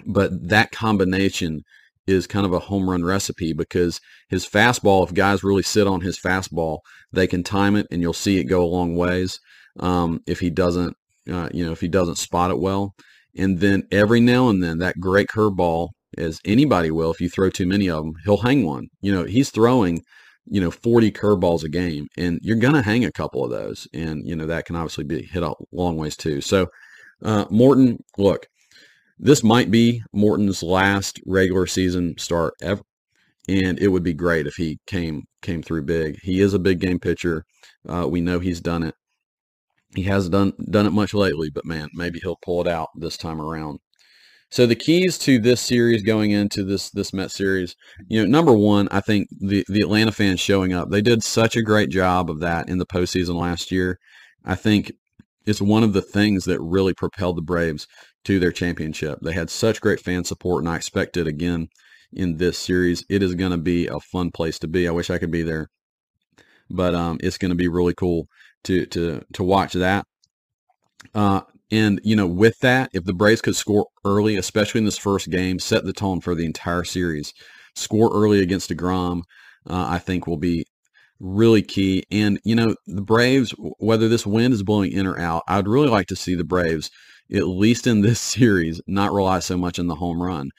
But 0.05 0.49
that 0.49 0.73
combination 0.73 1.63
is 2.07 2.27
kind 2.27 2.47
of 2.47 2.53
a 2.53 2.61
home 2.61 2.89
run 2.89 3.05
recipe 3.05 3.53
because 3.53 4.01
his 4.29 4.47
fastball, 4.47 5.05
if 5.05 5.15
guys 5.15 5.43
really 5.43 5.63
sit 5.63 5.87
on 5.87 6.01
his 6.01 6.19
fastball, 6.19 6.79
they 7.13 7.27
can 7.27 7.43
time 7.43 7.77
it 7.77 7.87
and 7.91 8.01
you'll 8.01 8.13
see 8.13 8.39
it 8.39 8.45
go 8.45 8.63
a 8.63 8.67
long 8.67 8.97
ways. 8.97 9.41
Um, 9.81 10.21
if 10.27 10.41
he 10.41 10.51
doesn't, 10.51 10.97
uh, 11.31 11.49
you 11.53 11.65
know, 11.67 11.73
if 11.73 11.81
he 11.81 11.89
doesn't 11.89 12.17
spot 12.17 12.51
it 12.51 12.59
well, 12.59 12.95
and 13.37 13.61
then 13.61 13.83
every 13.91 14.21
now 14.21 14.49
and 14.49 14.63
then 14.63 14.79
that 14.79 15.01
great 15.01 15.29
curveball, 15.29 15.89
as 16.17 16.41
anybody 16.45 16.91
will, 16.91 17.11
if 17.11 17.21
you 17.21 17.29
throw 17.29 17.51
too 17.51 17.67
many 17.67 17.91
of 17.91 18.05
them, 18.05 18.15
he'll 18.25 18.39
hang 18.39 18.65
one. 18.65 18.87
You 19.01 19.13
know, 19.13 19.25
he's 19.25 19.51
throwing, 19.51 20.03
you 20.49 20.61
know, 20.61 20.71
40 20.71 21.11
curveballs 21.13 21.65
a 21.65 21.69
game, 21.69 22.09
and 22.17 22.39
you're 22.43 22.57
going 22.57 22.75
to 22.75 22.83
hang 22.83 23.05
a 23.05 23.13
couple 23.13 23.45
of 23.45 23.51
those. 23.51 23.89
And, 23.93 24.27
you 24.27 24.37
know, 24.37 24.47
that 24.47 24.65
can 24.65 24.77
obviously 24.77 25.05
be 25.05 25.23
hit 25.23 25.43
a 25.43 25.55
long 25.73 25.97
ways 25.97 26.17
too. 26.17 26.41
So, 26.41 26.69
uh, 27.23 27.47
Morton, 27.51 27.99
look, 28.17 28.47
this 29.19 29.43
might 29.43 29.71
be 29.71 30.03
Morton's 30.13 30.63
last 30.63 31.21
regular 31.27 31.67
season 31.67 32.17
start 32.19 32.55
ever. 32.61 32.83
And 33.49 33.79
it 33.79 33.89
would 33.89 34.03
be 34.03 34.13
great 34.13 34.47
if 34.47 34.57
he 34.57 34.79
came 34.87 35.23
came 35.41 35.63
through 35.63 35.83
big. 35.83 36.19
He 36.23 36.41
is 36.41 36.53
a 36.53 36.59
big 36.59 36.81
game 36.81 36.99
pitcher. 36.99 37.45
Uh, 37.89 38.07
we 38.09 38.21
know 38.21 38.41
he's 38.41 38.61
done 38.61 38.83
it. 38.83 38.95
He 39.95 40.03
hasn't 40.03 40.33
done 40.33 40.53
done 40.69 40.87
it 40.87 40.91
much 40.91 41.15
lately, 41.15 41.51
but 41.51 41.65
man, 41.65 41.89
maybe 41.95 42.19
he'll 42.21 42.39
pull 42.43 42.61
it 42.61 42.67
out 42.67 42.89
this 42.97 43.17
time 43.17 43.41
around. 43.41 43.79
So 44.51 44.65
the 44.65 44.77
keys 44.77 45.19
to 45.19 45.39
this 45.39 45.61
series 45.61 46.03
going 46.03 46.31
into 46.31 46.63
this 46.63 46.91
this 46.91 47.13
Met 47.13 47.31
series, 47.31 47.75
you 48.09 48.21
know, 48.21 48.29
number 48.29 48.53
one, 48.53 48.89
I 48.91 49.01
think 49.01 49.29
the 49.31 49.65
the 49.69 49.81
Atlanta 49.81 50.13
fans 50.13 50.41
showing 50.41 50.73
up. 50.73 50.91
They 50.91 51.03
did 51.03 51.23
such 51.23 51.57
a 51.57 51.63
great 51.63 51.91
job 51.91 52.31
of 52.31 52.41
that 52.41 52.69
in 52.69 52.79
the 52.79 52.87
postseason 52.87 53.35
last 53.35 53.73
year. 53.73 53.99
I 54.45 54.55
think 54.55 54.93
it's 55.47 55.61
one 55.61 55.83
of 55.83 55.93
the 55.93 56.03
things 56.03 56.45
that 56.45 56.61
really 56.61 56.95
propelled 56.95 57.37
the 57.37 57.43
Braves 57.43 57.87
to 58.25 58.39
their 58.39 58.53
championship. 58.53 59.19
They 59.21 59.33
had 59.33 59.51
such 59.51 59.81
great 59.81 60.01
fan 60.01 60.25
support, 60.25 60.63
and 60.63 60.69
I 60.69 60.77
expect 60.77 61.17
it 61.17 61.27
again 61.27 61.69
in 62.13 62.37
this 62.37 62.59
series. 62.59 63.05
It 63.09 63.23
is 63.23 63.35
going 63.35 63.53
to 63.53 63.59
be 63.59 63.87
a 63.89 64.01
fun 64.01 64.31
place 64.31 64.59
to 64.61 64.69
be. 64.69 64.87
I 64.87 64.93
wish 64.93 65.11
I 65.11 65.19
could 65.19 65.31
be 65.31 65.43
there, 65.43 65.69
but 66.71 66.95
um, 66.95 67.19
it's 67.21 67.39
going 67.39 67.51
to 67.51 67.57
be 67.57 67.69
really 67.69 67.95
cool 67.95 68.27
to 68.65 68.87
to 68.87 69.25
to 69.33 69.43
watch 69.43 69.73
that. 69.73 70.07
Uh, 71.15 71.43
and 71.71 72.01
you 72.05 72.15
know, 72.15 72.27
with 72.27 72.59
that, 72.61 72.91
if 72.93 73.05
the 73.05 73.15
Braves 73.15 73.41
could 73.41 73.57
score 73.57 73.87
early, 74.05 74.37
especially 74.37 74.79
in 74.79 74.85
this 74.85 74.99
first 74.99 75.31
game, 75.31 75.59
set 75.59 75.85
the 75.85 75.93
tone 75.93 76.21
for 76.21 76.35
the 76.35 76.45
entire 76.45 76.85
series. 76.85 77.33
Score 77.75 78.11
early 78.15 78.41
against 78.41 78.71
Degrom, 78.71 79.23
uh, 79.69 79.87
I 79.89 79.99
think 79.99 80.27
will 80.27 80.39
be 80.39 80.65
really 81.19 81.63
key. 81.63 82.05
And 82.11 82.39
you 82.45 82.55
know, 82.55 82.75
the 82.87 83.03
Braves, 83.03 83.53
whether 83.79 84.09
this 84.09 84.27
wind 84.27 84.55
is 84.55 84.63
blowing 84.63 84.93
in 84.93 85.07
or 85.07 85.19
out, 85.19 85.43
I'd 85.49 85.69
really 85.69 85.89
like 85.89 86.07
to 86.09 86.17
see 86.17 86.35
the 86.35 86.45
Braves, 86.45 86.91
at 87.33 87.49
least 87.49 87.87
in 87.87 88.03
this 88.03 88.21
series, 88.37 88.81
not 88.87 89.13
rely 89.13 89.41
so 89.41 89.57
much 89.57 89.79
on 89.79 89.89
the 89.89 89.97
home 89.97 90.23
run. 90.23 90.51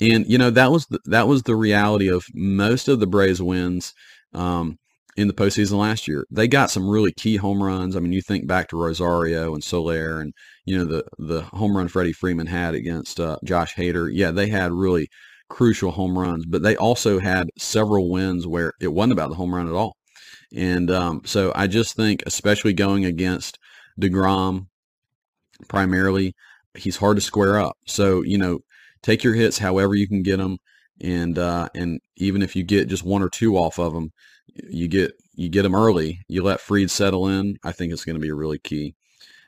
And 0.00 0.26
you 0.26 0.36
know, 0.36 0.50
that 0.50 0.72
was 0.72 0.86
the, 0.86 0.98
that 1.06 1.28
was 1.28 1.44
the 1.44 1.56
reality 1.56 2.08
of 2.08 2.24
most 2.34 2.88
of 2.88 3.00
the 3.00 3.06
Braves 3.06 3.40
wins. 3.40 3.94
Um, 4.34 4.78
in 5.16 5.28
the 5.28 5.32
postseason 5.32 5.78
last 5.78 6.06
year. 6.06 6.26
They 6.30 6.46
got 6.46 6.70
some 6.70 6.86
really 6.86 7.10
key 7.10 7.36
home 7.36 7.62
runs. 7.62 7.96
I 7.96 8.00
mean, 8.00 8.12
you 8.12 8.20
think 8.20 8.46
back 8.46 8.68
to 8.68 8.76
Rosario 8.76 9.54
and 9.54 9.64
Soler 9.64 10.20
and, 10.20 10.34
you 10.66 10.76
know, 10.76 10.84
the, 10.84 11.04
the 11.18 11.42
home 11.42 11.76
run 11.76 11.88
Freddie 11.88 12.12
Freeman 12.12 12.46
had 12.46 12.74
against 12.74 13.20
uh, 13.20 13.36
Josh 13.44 13.74
Hader. 13.74 14.10
Yeah, 14.12 14.32
they 14.32 14.48
had 14.48 14.72
really 14.72 15.08
crucial 15.48 15.92
home 15.92 16.18
runs, 16.18 16.44
but 16.44 16.62
they 16.62 16.76
also 16.76 17.18
had 17.18 17.48
several 17.56 18.10
wins 18.10 18.46
where 18.46 18.72
it 18.80 18.88
wasn't 18.88 19.12
about 19.12 19.30
the 19.30 19.36
home 19.36 19.54
run 19.54 19.68
at 19.68 19.74
all. 19.74 19.96
And 20.54 20.90
um, 20.90 21.22
so 21.24 21.52
I 21.54 21.66
just 21.66 21.94
think, 21.94 22.22
especially 22.26 22.72
going 22.72 23.04
against 23.04 23.58
DeGrom 24.00 24.66
primarily, 25.68 26.34
he's 26.76 26.96
hard 26.96 27.16
to 27.16 27.20
square 27.20 27.58
up. 27.58 27.76
So, 27.86 28.22
you 28.22 28.36
know, 28.36 28.58
take 29.02 29.24
your 29.24 29.34
hits 29.34 29.58
however 29.58 29.94
you 29.94 30.08
can 30.08 30.22
get 30.22 30.38
them. 30.38 30.58
And, 31.00 31.38
uh, 31.38 31.68
and 31.74 32.00
even 32.16 32.42
if 32.42 32.56
you 32.56 32.64
get 32.64 32.88
just 32.88 33.04
one 33.04 33.22
or 33.22 33.28
two 33.28 33.56
off 33.56 33.78
of 33.78 33.92
them, 33.92 34.10
you 34.68 34.88
get 34.88 35.12
you 35.34 35.48
get 35.50 35.62
them 35.62 35.74
early. 35.74 36.20
You 36.28 36.42
let 36.42 36.60
Fried 36.60 36.90
settle 36.90 37.28
in. 37.28 37.56
I 37.62 37.72
think 37.72 37.92
it's 37.92 38.04
going 38.04 38.16
to 38.16 38.20
be 38.20 38.32
really 38.32 38.58
key. 38.58 38.94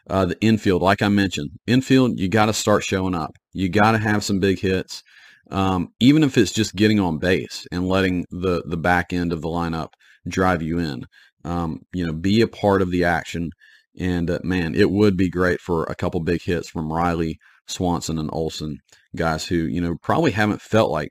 Uh, 0.08 0.24
the 0.24 0.40
infield, 0.40 0.82
like 0.82 1.02
I 1.02 1.08
mentioned, 1.08 1.50
infield 1.66 2.18
you 2.18 2.28
got 2.28 2.46
to 2.46 2.52
start 2.52 2.82
showing 2.82 3.14
up. 3.14 3.36
You 3.52 3.68
got 3.68 3.92
to 3.92 3.98
have 3.98 4.24
some 4.24 4.40
big 4.40 4.58
hits, 4.58 5.02
um, 5.50 5.92
even 6.00 6.22
if 6.22 6.38
it's 6.38 6.52
just 6.52 6.74
getting 6.74 6.98
on 6.98 7.18
base 7.18 7.66
and 7.70 7.88
letting 7.88 8.24
the 8.30 8.62
the 8.66 8.76
back 8.76 9.12
end 9.12 9.32
of 9.32 9.42
the 9.42 9.48
lineup 9.48 9.90
drive 10.26 10.62
you 10.62 10.78
in. 10.78 11.04
Um, 11.44 11.82
you 11.92 12.06
know, 12.06 12.12
be 12.12 12.40
a 12.40 12.48
part 12.48 12.82
of 12.82 12.90
the 12.90 13.04
action. 13.04 13.50
And 13.98 14.30
uh, 14.30 14.38
man, 14.42 14.74
it 14.74 14.90
would 14.90 15.16
be 15.16 15.28
great 15.28 15.60
for 15.60 15.84
a 15.84 15.94
couple 15.94 16.20
big 16.20 16.42
hits 16.42 16.68
from 16.68 16.92
Riley, 16.92 17.38
Swanson, 17.66 18.18
and 18.18 18.30
Olson, 18.32 18.78
guys 19.14 19.46
who 19.46 19.56
you 19.56 19.80
know 19.80 19.96
probably 20.02 20.30
haven't 20.30 20.62
felt 20.62 20.90
like 20.90 21.10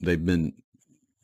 they've 0.00 0.24
been 0.24 0.52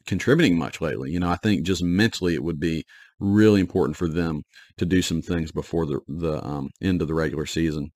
contributing 0.06 0.58
much 0.58 0.80
lately. 0.80 1.10
You 1.10 1.20
know, 1.20 1.30
I 1.30 1.36
think 1.36 1.64
just 1.64 1.82
mentally 1.82 2.34
it 2.34 2.44
would 2.44 2.60
be 2.60 2.84
really 3.20 3.60
important 3.60 3.96
for 3.96 4.08
them 4.08 4.42
to 4.76 4.84
do 4.84 5.02
some 5.02 5.22
things 5.22 5.52
before 5.52 5.86
the 5.86 6.00
the 6.08 6.44
um, 6.44 6.70
end 6.82 7.02
of 7.02 7.08
the 7.08 7.14
regular 7.14 7.46
season. 7.46 7.90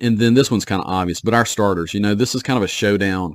And 0.00 0.18
then 0.18 0.34
this 0.34 0.50
one's 0.50 0.64
kind 0.64 0.80
of 0.80 0.88
obvious, 0.88 1.20
but 1.20 1.34
our 1.34 1.44
starters, 1.44 1.92
you 1.92 2.00
know, 2.00 2.14
this 2.14 2.34
is 2.34 2.42
kind 2.42 2.56
of 2.56 2.62
a 2.62 2.68
showdown 2.68 3.34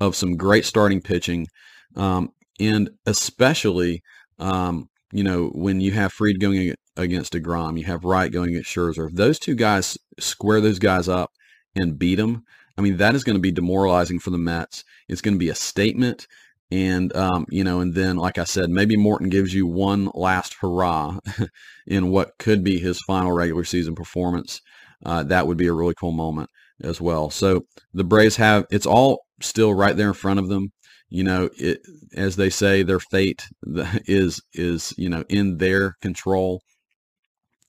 of 0.00 0.16
some 0.16 0.36
great 0.36 0.64
starting 0.64 1.02
pitching, 1.02 1.46
um, 1.94 2.30
and 2.58 2.90
especially, 3.06 4.02
um, 4.38 4.88
you 5.12 5.22
know, 5.22 5.50
when 5.54 5.80
you 5.80 5.92
have 5.92 6.12
Fried 6.12 6.40
going 6.40 6.74
against 6.96 7.34
Degrom, 7.34 7.78
you 7.78 7.84
have 7.84 8.04
Wright 8.04 8.32
going 8.32 8.50
against 8.50 8.70
Scherzer. 8.70 9.08
If 9.08 9.14
those 9.14 9.38
two 9.38 9.54
guys 9.54 9.98
square 10.18 10.60
those 10.60 10.78
guys 10.78 11.08
up 11.08 11.30
and 11.74 11.98
beat 11.98 12.16
them, 12.16 12.44
I 12.78 12.82
mean, 12.82 12.96
that 12.96 13.14
is 13.14 13.24
going 13.24 13.36
to 13.36 13.42
be 13.42 13.52
demoralizing 13.52 14.20
for 14.20 14.30
the 14.30 14.38
Mets. 14.38 14.84
It's 15.08 15.20
going 15.20 15.34
to 15.34 15.38
be 15.38 15.50
a 15.50 15.54
statement. 15.54 16.26
And, 16.70 17.14
um, 17.16 17.46
you 17.50 17.64
know, 17.64 17.80
and 17.80 17.94
then, 17.94 18.16
like 18.16 18.38
I 18.38 18.44
said, 18.44 18.70
maybe 18.70 18.96
Morton 18.96 19.28
gives 19.28 19.52
you 19.52 19.66
one 19.66 20.10
last 20.14 20.54
hurrah 20.60 21.18
in 21.86 22.10
what 22.10 22.38
could 22.38 22.62
be 22.62 22.78
his 22.78 23.00
final 23.00 23.32
regular 23.32 23.64
season 23.64 23.94
performance. 23.94 24.60
Uh, 25.04 25.24
that 25.24 25.46
would 25.46 25.56
be 25.56 25.66
a 25.66 25.72
really 25.72 25.94
cool 25.98 26.12
moment 26.12 26.48
as 26.82 27.00
well. 27.00 27.30
So 27.30 27.62
the 27.92 28.04
Braves 28.04 28.36
have, 28.36 28.66
it's 28.70 28.86
all 28.86 29.24
still 29.40 29.74
right 29.74 29.96
there 29.96 30.08
in 30.08 30.14
front 30.14 30.38
of 30.38 30.48
them. 30.48 30.68
You 31.08 31.24
know, 31.24 31.50
it, 31.58 31.80
as 32.14 32.36
they 32.36 32.50
say, 32.50 32.84
their 32.84 33.00
fate 33.00 33.48
is, 34.06 34.40
is, 34.52 34.94
you 34.96 35.08
know, 35.08 35.24
in 35.28 35.56
their 35.56 35.94
control. 36.00 36.60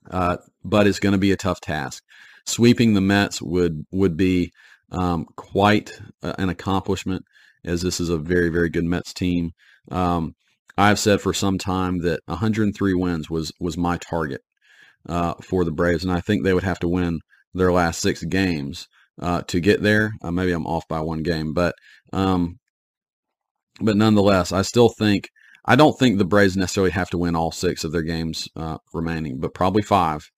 Uh, 0.10 0.38
but 0.64 0.86
it's 0.86 1.00
going 1.00 1.14
to 1.14 1.20
be 1.20 1.32
a 1.32 1.38
tough 1.38 1.60
task. 1.60 2.04
Sweeping 2.46 2.94
the 2.94 3.02
Mets 3.02 3.42
would, 3.42 3.86
would 3.92 4.16
be 4.16 4.52
um, 4.92 5.26
quite 5.36 6.00
an 6.22 6.50
accomplishment 6.50 7.24
as 7.66 7.82
this 7.82 8.00
is 8.00 8.10
a 8.10 8.18
very, 8.18 8.50
very 8.50 8.70
good 8.70 8.86
Mets 8.86 9.14
team. 9.14 9.52
Um, 9.90 10.34
I've 10.78 11.00
said 11.00 11.22
for 11.22 11.34
some 11.34 11.58
time 11.58 12.00
that 12.00 12.22
103 12.26 12.94
wins 12.94 13.30
was 13.30 13.52
was 13.60 13.78
my 13.78 13.98
target 13.98 14.42
uh, 15.08 15.34
for 15.42 15.64
the 15.64 15.72
Braves, 15.72 16.04
and 16.04 16.14
I 16.14 16.22
think 16.22 16.44
they 16.44 16.54
would 16.54 16.64
have 16.64 16.80
to 16.80 16.88
win 16.88 17.20
their 17.54 17.72
last 17.72 18.00
six 18.02 18.24
games 18.24 18.88
uh, 19.22 19.42
to 19.44 19.60
get 19.60 19.82
there. 19.82 20.14
Uh, 20.24 20.32
maybe 20.32 20.52
I'm 20.52 20.66
off 20.66 20.88
by 20.88 21.02
one 21.02 21.24
game, 21.24 21.54
but 21.54 21.76
um, 22.14 22.58
but 23.80 23.98
nonetheless, 23.98 24.52
I 24.52 24.62
still 24.62 24.90
think 24.90 25.30
I 25.66 25.76
don't 25.76 25.98
think 25.98 26.18
the 26.18 26.26
Braves 26.26 26.58
necessarily 26.58 26.92
have 26.92 27.10
to 27.12 27.18
win 27.18 27.36
all 27.36 27.52
six 27.52 27.84
of 27.84 27.92
their 27.92 28.02
games 28.02 28.48
uh, 28.56 28.78
remaining, 28.94 29.40
but 29.40 29.54
probably 29.54 29.84
five. 29.84 30.30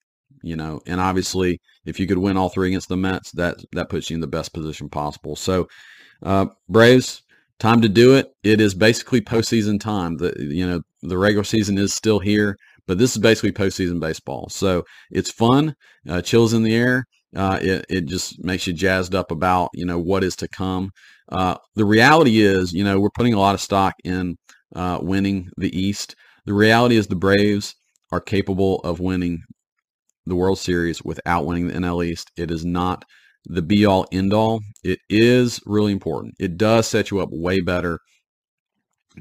You 0.46 0.58
know, 0.58 0.82
and 0.86 1.00
obviously, 1.00 1.62
if 1.86 2.02
you 2.02 2.08
could 2.08 2.18
win 2.18 2.36
all 2.36 2.50
three 2.50 2.70
against 2.70 2.90
the 2.90 2.98
Mets, 2.98 3.32
that 3.32 3.58
that 3.72 3.90
puts 3.90 4.10
you 4.10 4.16
in 4.16 4.22
the 4.22 4.28
best 4.28 4.54
position 4.54 4.90
possible. 4.90 5.38
So 5.38 5.68
uh, 6.24 6.48
Braves, 6.70 7.22
time 7.60 7.82
to 7.82 7.90
do 7.90 8.16
it. 8.16 8.34
It 8.44 8.60
is 8.60 8.74
basically 8.74 9.22
postseason 9.22 9.80
time. 9.80 10.18
The 10.18 10.34
you 10.38 10.68
know 10.68 10.82
the 11.02 11.18
regular 11.18 11.44
season 11.44 11.78
is 11.78 11.94
still 11.94 12.20
here, 12.20 12.58
but 12.88 12.98
this 12.98 13.12
is 13.12 13.22
basically 13.22 13.52
postseason 13.52 14.00
baseball. 14.00 14.50
So 14.50 14.84
it's 15.12 15.32
fun, 15.32 15.76
uh, 16.08 16.22
chills 16.22 16.54
in 16.54 16.64
the 16.64 16.76
air. 16.76 17.06
Uh, 17.36 17.60
it 17.62 17.86
it 17.90 18.06
just 18.06 18.44
makes 18.44 18.68
you 18.68 18.74
jazzed 18.74 19.16
up 19.16 19.32
about 19.32 19.70
you 19.74 19.86
know 19.86 20.00
what 20.00 20.24
is 20.24 20.36
to 20.38 20.48
come. 20.48 20.92
Uh, 21.30 21.56
the 21.76 21.86
reality 21.86 22.42
is, 22.42 22.74
you 22.74 22.84
know, 22.84 23.00
we're 23.00 23.10
putting 23.10 23.34
a 23.34 23.40
lot 23.40 23.56
of 23.56 23.62
stock 23.62 23.94
in 24.04 24.38
uh, 24.76 25.00
winning 25.02 25.50
the 25.58 25.78
East. 25.78 26.16
The 26.46 26.54
reality 26.54 26.98
is 26.98 27.08
the 27.08 27.16
Braves 27.16 27.76
are 28.12 28.20
capable 28.20 28.80
of 28.80 29.00
winning 29.00 29.42
the 30.26 30.36
World 30.36 30.60
Series 30.60 31.02
without 31.04 31.46
winning 31.46 31.68
the 31.68 31.74
NL 31.74 32.06
East. 32.06 32.32
It 32.38 32.52
is 32.52 32.66
not 32.66 33.06
the 33.46 33.62
be 33.62 33.86
all 33.86 34.08
end 34.12 34.34
all. 34.34 34.62
It 34.84 35.00
is 35.10 35.60
really 35.66 35.92
important. 35.92 36.36
It 36.40 36.58
does 36.58 36.88
set 36.88 37.12
you 37.12 37.20
up 37.20 37.30
way 37.32 37.62
better. 37.62 38.00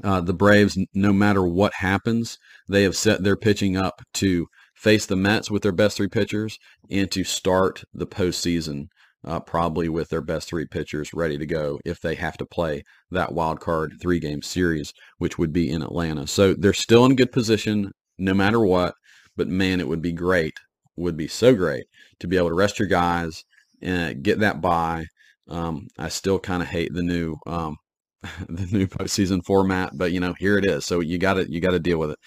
Uh, 0.03 0.21
the 0.21 0.33
Braves, 0.33 0.77
no 0.93 1.13
matter 1.13 1.43
what 1.43 1.75
happens, 1.75 2.39
they 2.67 2.83
have 2.83 2.95
set 2.95 3.23
their 3.23 3.35
pitching 3.35 3.77
up 3.77 4.01
to 4.15 4.47
face 4.73 5.05
the 5.05 5.15
Mets 5.15 5.51
with 5.51 5.61
their 5.61 5.71
best 5.71 5.97
three 5.97 6.07
pitchers 6.07 6.57
and 6.89 7.11
to 7.11 7.23
start 7.23 7.83
the 7.93 8.07
postseason 8.07 8.87
uh, 9.25 9.39
probably 9.39 9.87
with 9.87 10.09
their 10.09 10.21
best 10.21 10.49
three 10.49 10.65
pitchers 10.65 11.13
ready 11.13 11.37
to 11.37 11.45
go 11.45 11.79
if 11.85 12.01
they 12.01 12.15
have 12.15 12.37
to 12.37 12.45
play 12.45 12.83
that 13.11 13.33
wild 13.33 13.59
card 13.59 13.93
three 14.01 14.19
game 14.19 14.41
series, 14.41 14.93
which 15.17 15.37
would 15.37 15.53
be 15.53 15.69
in 15.69 15.81
Atlanta. 15.81 16.27
So 16.27 16.53
they're 16.53 16.73
still 16.73 17.05
in 17.05 17.15
good 17.15 17.31
position 17.31 17.91
no 18.17 18.33
matter 18.33 18.59
what. 18.59 18.95
But 19.35 19.47
man, 19.47 19.79
it 19.79 19.87
would 19.87 20.01
be 20.01 20.11
great, 20.11 20.53
would 20.95 21.17
be 21.17 21.27
so 21.27 21.55
great 21.55 21.85
to 22.19 22.27
be 22.27 22.37
able 22.37 22.49
to 22.49 22.55
rest 22.55 22.79
your 22.79 22.87
guys 22.87 23.45
get 23.83 24.39
that 24.39 24.61
by. 24.61 25.05
Um, 25.49 25.87
I 25.97 26.09
still 26.09 26.39
kind 26.39 26.61
of 26.61 26.69
hate 26.69 26.93
the 26.93 27.03
new 27.03 27.37
um, 27.45 27.77
the 28.49 28.67
new 28.71 28.87
postseason 28.87 29.43
format, 29.43 29.91
but 29.97 30.11
you 30.11 30.19
know 30.19 30.33
here 30.37 30.57
it 30.57 30.65
is. 30.65 30.85
So 30.85 30.99
you 30.99 31.17
got 31.17 31.35
to 31.35 31.51
you 31.51 31.59
got 31.59 31.71
to 31.71 31.79
deal 31.79 31.97
with 31.97 32.11
it. 32.11 32.19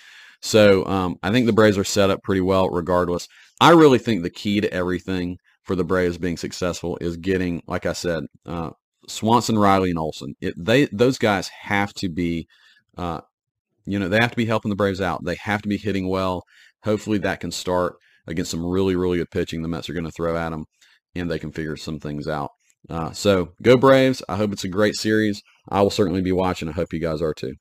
So 0.42 0.84
um, 0.86 1.16
I 1.22 1.30
think 1.30 1.46
the 1.46 1.52
Braves 1.52 1.78
are 1.78 1.84
set 1.84 2.10
up 2.10 2.22
pretty 2.22 2.42
well, 2.42 2.68
regardless. 2.68 3.26
I 3.60 3.70
really 3.70 3.98
think 3.98 4.22
the 4.22 4.30
key 4.30 4.60
to 4.60 4.72
everything 4.72 5.38
for 5.64 5.74
the 5.74 5.84
Braves 5.84 6.18
being 6.18 6.36
successful 6.36 6.98
is 7.00 7.16
getting, 7.16 7.62
like 7.66 7.86
I 7.86 7.94
said, 7.94 8.24
uh, 8.44 8.70
Swanson, 9.08 9.58
Riley, 9.58 9.90
and 9.90 9.98
Olson. 9.98 10.34
It, 10.40 10.54
they 10.56 10.86
those 10.86 11.18
guys 11.18 11.48
have 11.48 11.94
to 11.94 12.08
be, 12.08 12.46
uh, 12.98 13.22
you 13.86 13.98
know, 13.98 14.08
they 14.08 14.20
have 14.20 14.30
to 14.30 14.36
be 14.36 14.44
helping 14.44 14.68
the 14.68 14.76
Braves 14.76 15.00
out. 15.00 15.24
They 15.24 15.36
have 15.36 15.62
to 15.62 15.68
be 15.68 15.78
hitting 15.78 16.08
well. 16.08 16.44
Hopefully 16.84 17.18
that 17.18 17.40
can 17.40 17.50
start 17.50 17.96
against 18.26 18.50
some 18.50 18.64
really 18.64 18.96
really 18.96 19.18
good 19.18 19.30
pitching 19.30 19.62
the 19.62 19.68
Mets 19.68 19.88
are 19.88 19.94
going 19.94 20.04
to 20.04 20.10
throw 20.10 20.36
at 20.36 20.50
them 20.50 20.66
and 21.18 21.30
they 21.30 21.38
can 21.38 21.52
figure 21.52 21.76
some 21.76 21.98
things 21.98 22.28
out. 22.28 22.50
Uh, 22.88 23.12
so 23.12 23.52
go 23.62 23.76
Braves. 23.76 24.22
I 24.28 24.36
hope 24.36 24.52
it's 24.52 24.64
a 24.64 24.68
great 24.68 24.94
series. 24.94 25.42
I 25.68 25.82
will 25.82 25.90
certainly 25.90 26.22
be 26.22 26.32
watching. 26.32 26.68
I 26.68 26.72
hope 26.72 26.92
you 26.92 27.00
guys 27.00 27.20
are 27.20 27.34
too. 27.34 27.54